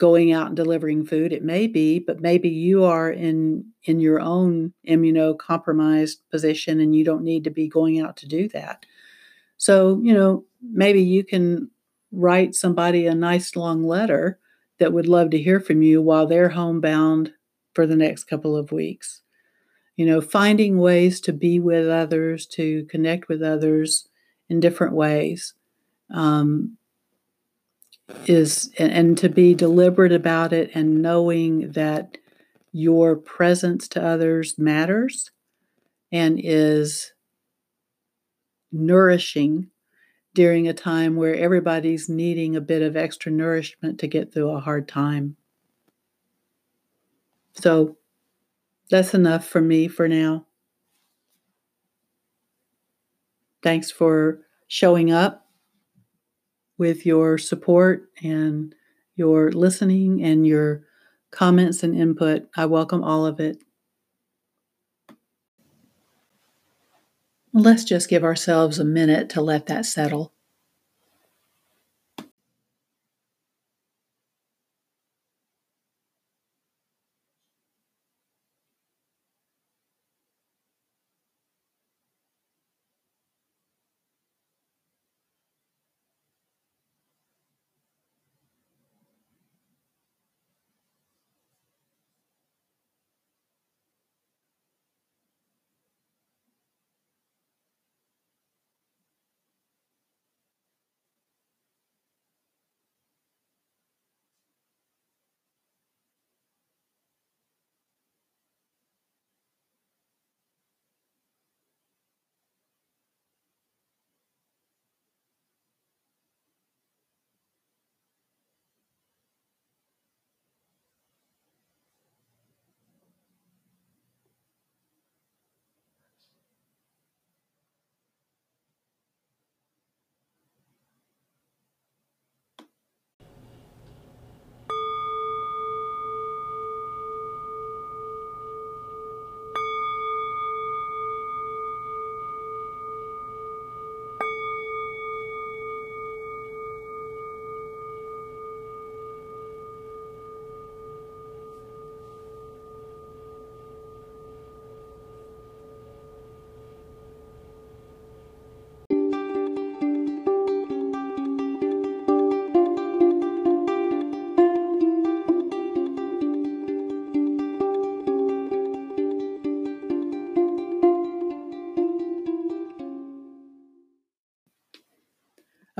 going 0.00 0.32
out 0.32 0.46
and 0.46 0.56
delivering 0.56 1.04
food 1.04 1.30
it 1.30 1.44
may 1.44 1.66
be 1.66 1.98
but 1.98 2.22
maybe 2.22 2.48
you 2.48 2.84
are 2.84 3.10
in 3.10 3.62
in 3.84 4.00
your 4.00 4.18
own 4.18 4.72
immunocompromised 4.88 6.16
position 6.30 6.80
and 6.80 6.96
you 6.96 7.04
don't 7.04 7.22
need 7.22 7.44
to 7.44 7.50
be 7.50 7.68
going 7.68 8.00
out 8.00 8.16
to 8.16 8.26
do 8.26 8.48
that 8.48 8.86
so, 9.60 10.00
you 10.02 10.14
know, 10.14 10.46
maybe 10.62 11.02
you 11.02 11.22
can 11.22 11.70
write 12.12 12.54
somebody 12.54 13.06
a 13.06 13.14
nice 13.14 13.54
long 13.54 13.86
letter 13.86 14.38
that 14.78 14.94
would 14.94 15.06
love 15.06 15.28
to 15.30 15.38
hear 15.38 15.60
from 15.60 15.82
you 15.82 16.00
while 16.00 16.26
they're 16.26 16.48
homebound 16.48 17.30
for 17.74 17.86
the 17.86 17.94
next 17.94 18.24
couple 18.24 18.56
of 18.56 18.72
weeks. 18.72 19.20
You 19.96 20.06
know, 20.06 20.22
finding 20.22 20.78
ways 20.78 21.20
to 21.20 21.34
be 21.34 21.60
with 21.60 21.86
others, 21.90 22.46
to 22.46 22.86
connect 22.86 23.28
with 23.28 23.42
others 23.42 24.08
in 24.48 24.60
different 24.60 24.94
ways. 24.94 25.52
Um, 26.10 26.78
is 28.26 28.72
and, 28.78 28.90
and 28.90 29.18
to 29.18 29.28
be 29.28 29.54
deliberate 29.54 30.10
about 30.10 30.54
it 30.54 30.70
and 30.74 31.02
knowing 31.02 31.72
that 31.72 32.16
your 32.72 33.14
presence 33.14 33.86
to 33.88 34.04
others 34.04 34.58
matters 34.58 35.30
and 36.10 36.40
is 36.42 37.12
nourishing 38.72 39.68
during 40.34 40.68
a 40.68 40.74
time 40.74 41.16
where 41.16 41.34
everybody's 41.34 42.08
needing 42.08 42.54
a 42.54 42.60
bit 42.60 42.82
of 42.82 42.96
extra 42.96 43.32
nourishment 43.32 43.98
to 43.98 44.06
get 44.06 44.32
through 44.32 44.50
a 44.50 44.60
hard 44.60 44.86
time. 44.86 45.36
So 47.54 47.96
that's 48.90 49.14
enough 49.14 49.46
for 49.46 49.60
me 49.60 49.88
for 49.88 50.08
now. 50.08 50.46
Thanks 53.62 53.90
for 53.90 54.40
showing 54.68 55.10
up 55.10 55.46
with 56.78 57.04
your 57.04 57.36
support 57.36 58.08
and 58.22 58.74
your 59.16 59.52
listening 59.52 60.22
and 60.22 60.46
your 60.46 60.84
comments 61.30 61.82
and 61.82 61.94
input. 61.94 62.48
I 62.56 62.66
welcome 62.66 63.04
all 63.04 63.26
of 63.26 63.38
it. 63.38 63.58
Let's 67.52 67.84
just 67.84 68.08
give 68.08 68.24
ourselves 68.24 68.78
a 68.78 68.84
minute 68.84 69.28
to 69.30 69.40
let 69.40 69.66
that 69.66 69.86
settle. 69.86 70.32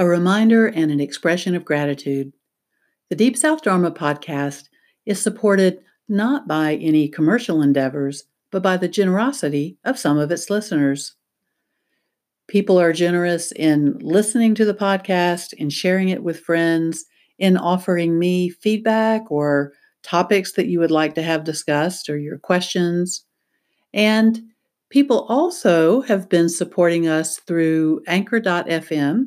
A 0.01 0.07
reminder 0.07 0.67
and 0.67 0.91
an 0.91 0.99
expression 0.99 1.55
of 1.55 1.63
gratitude. 1.63 2.33
The 3.11 3.17
Deep 3.17 3.37
South 3.37 3.61
Dharma 3.61 3.91
podcast 3.91 4.71
is 5.05 5.21
supported 5.21 5.81
not 6.09 6.49
by 6.49 6.77
any 6.77 7.07
commercial 7.07 7.61
endeavors, 7.61 8.25
but 8.51 8.63
by 8.63 8.79
the 8.79 8.89
generosity 8.89 9.77
of 9.85 9.99
some 9.99 10.17
of 10.17 10.33
its 10.33 10.49
listeners. 10.49 11.17
People 12.49 12.81
are 12.81 12.95
generous 12.95 13.53
in 13.53 13.99
listening 13.99 14.55
to 14.55 14.65
the 14.65 14.73
podcast, 14.73 15.53
in 15.53 15.69
sharing 15.69 16.09
it 16.09 16.23
with 16.23 16.41
friends, 16.41 17.05
in 17.39 17.59
offering 17.59 18.19
me 18.19 18.49
feedback 18.49 19.31
or 19.31 19.75
topics 20.03 20.53
that 20.53 20.69
you 20.69 20.79
would 20.79 20.91
like 20.91 21.15
to 21.17 21.23
have 21.23 21.45
discussed 21.45 22.09
or 22.09 22.17
your 22.17 22.39
questions. 22.39 23.27
And 23.93 24.41
people 24.89 25.27
also 25.29 26.01
have 26.01 26.31
been 26.31 26.49
supporting 26.49 27.07
us 27.07 27.37
through 27.41 28.01
anchor.fm, 28.07 29.27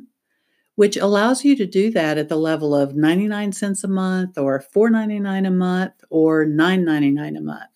which 0.76 0.98
allows 0.98 1.44
you 1.46 1.56
to 1.56 1.66
do 1.66 1.92
that 1.92 2.18
at 2.18 2.30
the 2.30 2.38
level 2.38 2.76
of 2.76 2.96
99 2.96 3.52
cents 3.52 3.84
a 3.84 3.88
month 3.88 4.38
or 4.38 4.64
4.99 4.76 5.48
a 5.48 5.52
month 5.52 5.94
or 6.10 6.46
9.99 6.46 7.38
a 7.38 7.42
month. 7.42 7.70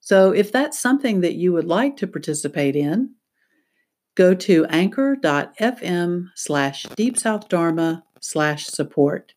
So 0.00 0.30
if 0.30 0.52
that's 0.52 0.78
something 0.78 1.20
that 1.22 1.34
you 1.34 1.52
would 1.52 1.64
like 1.64 1.96
to 1.96 2.06
participate 2.06 2.76
in, 2.76 3.14
go 4.14 4.34
to 4.34 4.66
anchor.fm 4.66 6.28
slash 6.34 6.82
deep 6.94 7.18
south 7.18 7.48
dharma 7.48 8.04
slash 8.20 8.66
support. 8.66 9.34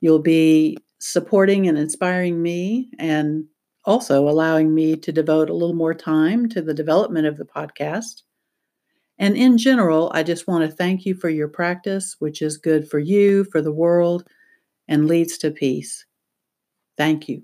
You'll 0.00 0.20
be 0.20 0.78
supporting 1.00 1.68
and 1.68 1.76
inspiring 1.76 2.40
me 2.40 2.90
and 2.98 3.46
also 3.84 4.28
allowing 4.28 4.74
me 4.74 4.96
to 4.96 5.12
devote 5.12 5.50
a 5.50 5.54
little 5.54 5.74
more 5.74 5.94
time 5.94 6.48
to 6.50 6.62
the 6.62 6.74
development 6.74 7.26
of 7.26 7.36
the 7.36 7.44
podcast. 7.44 8.22
And 9.20 9.36
in 9.36 9.58
general, 9.58 10.10
I 10.14 10.22
just 10.22 10.48
want 10.48 10.68
to 10.68 10.74
thank 10.74 11.04
you 11.04 11.14
for 11.14 11.28
your 11.28 11.46
practice, 11.46 12.16
which 12.20 12.40
is 12.40 12.56
good 12.56 12.88
for 12.88 12.98
you, 12.98 13.44
for 13.44 13.60
the 13.60 13.70
world, 13.70 14.26
and 14.88 15.06
leads 15.06 15.36
to 15.38 15.50
peace. 15.50 16.06
Thank 16.96 17.28
you. 17.28 17.42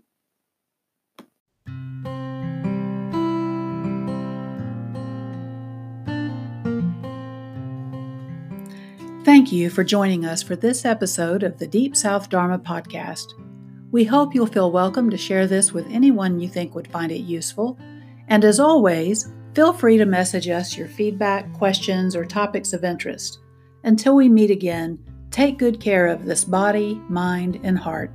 Thank 9.25 9.53
you 9.53 9.69
for 9.69 9.85
joining 9.85 10.25
us 10.25 10.43
for 10.43 10.57
this 10.57 10.87
episode 10.87 11.43
of 11.43 11.59
the 11.59 11.67
Deep 11.67 11.95
South 11.95 12.31
Dharma 12.31 12.59
podcast. 12.59 13.35
We 13.91 14.05
hope 14.05 14.35
you'll 14.35 14.47
feel 14.47 14.73
welcome 14.73 15.11
to 15.11 15.19
share 15.19 15.47
this 15.47 15.75
with 15.75 15.87
anyone 15.91 16.41
you 16.41 16.49
think 16.49 16.75
would 16.75 16.89
find 16.89 17.13
it 17.13 17.21
useful. 17.21 17.79
And 18.29 18.45
as 18.47 18.59
always, 18.59 19.29
feel 19.57 19.73
free 19.73 19.97
to 19.97 20.05
message 20.05 20.51
us 20.51 20.77
your 20.77 20.87
feedback, 20.87 21.51
questions, 21.55 22.15
or 22.15 22.27
topics 22.27 22.75
of 22.75 22.85
interest. 22.85 23.39
Until 23.85 24.15
we 24.15 24.29
meet 24.29 24.51
again, 24.51 24.99
take 25.31 25.57
good 25.57 25.81
care 25.81 26.09
of 26.09 26.27
this 26.27 26.45
body, 26.45 27.01
mind, 27.09 27.59
and 27.63 27.79
heart. 27.79 28.11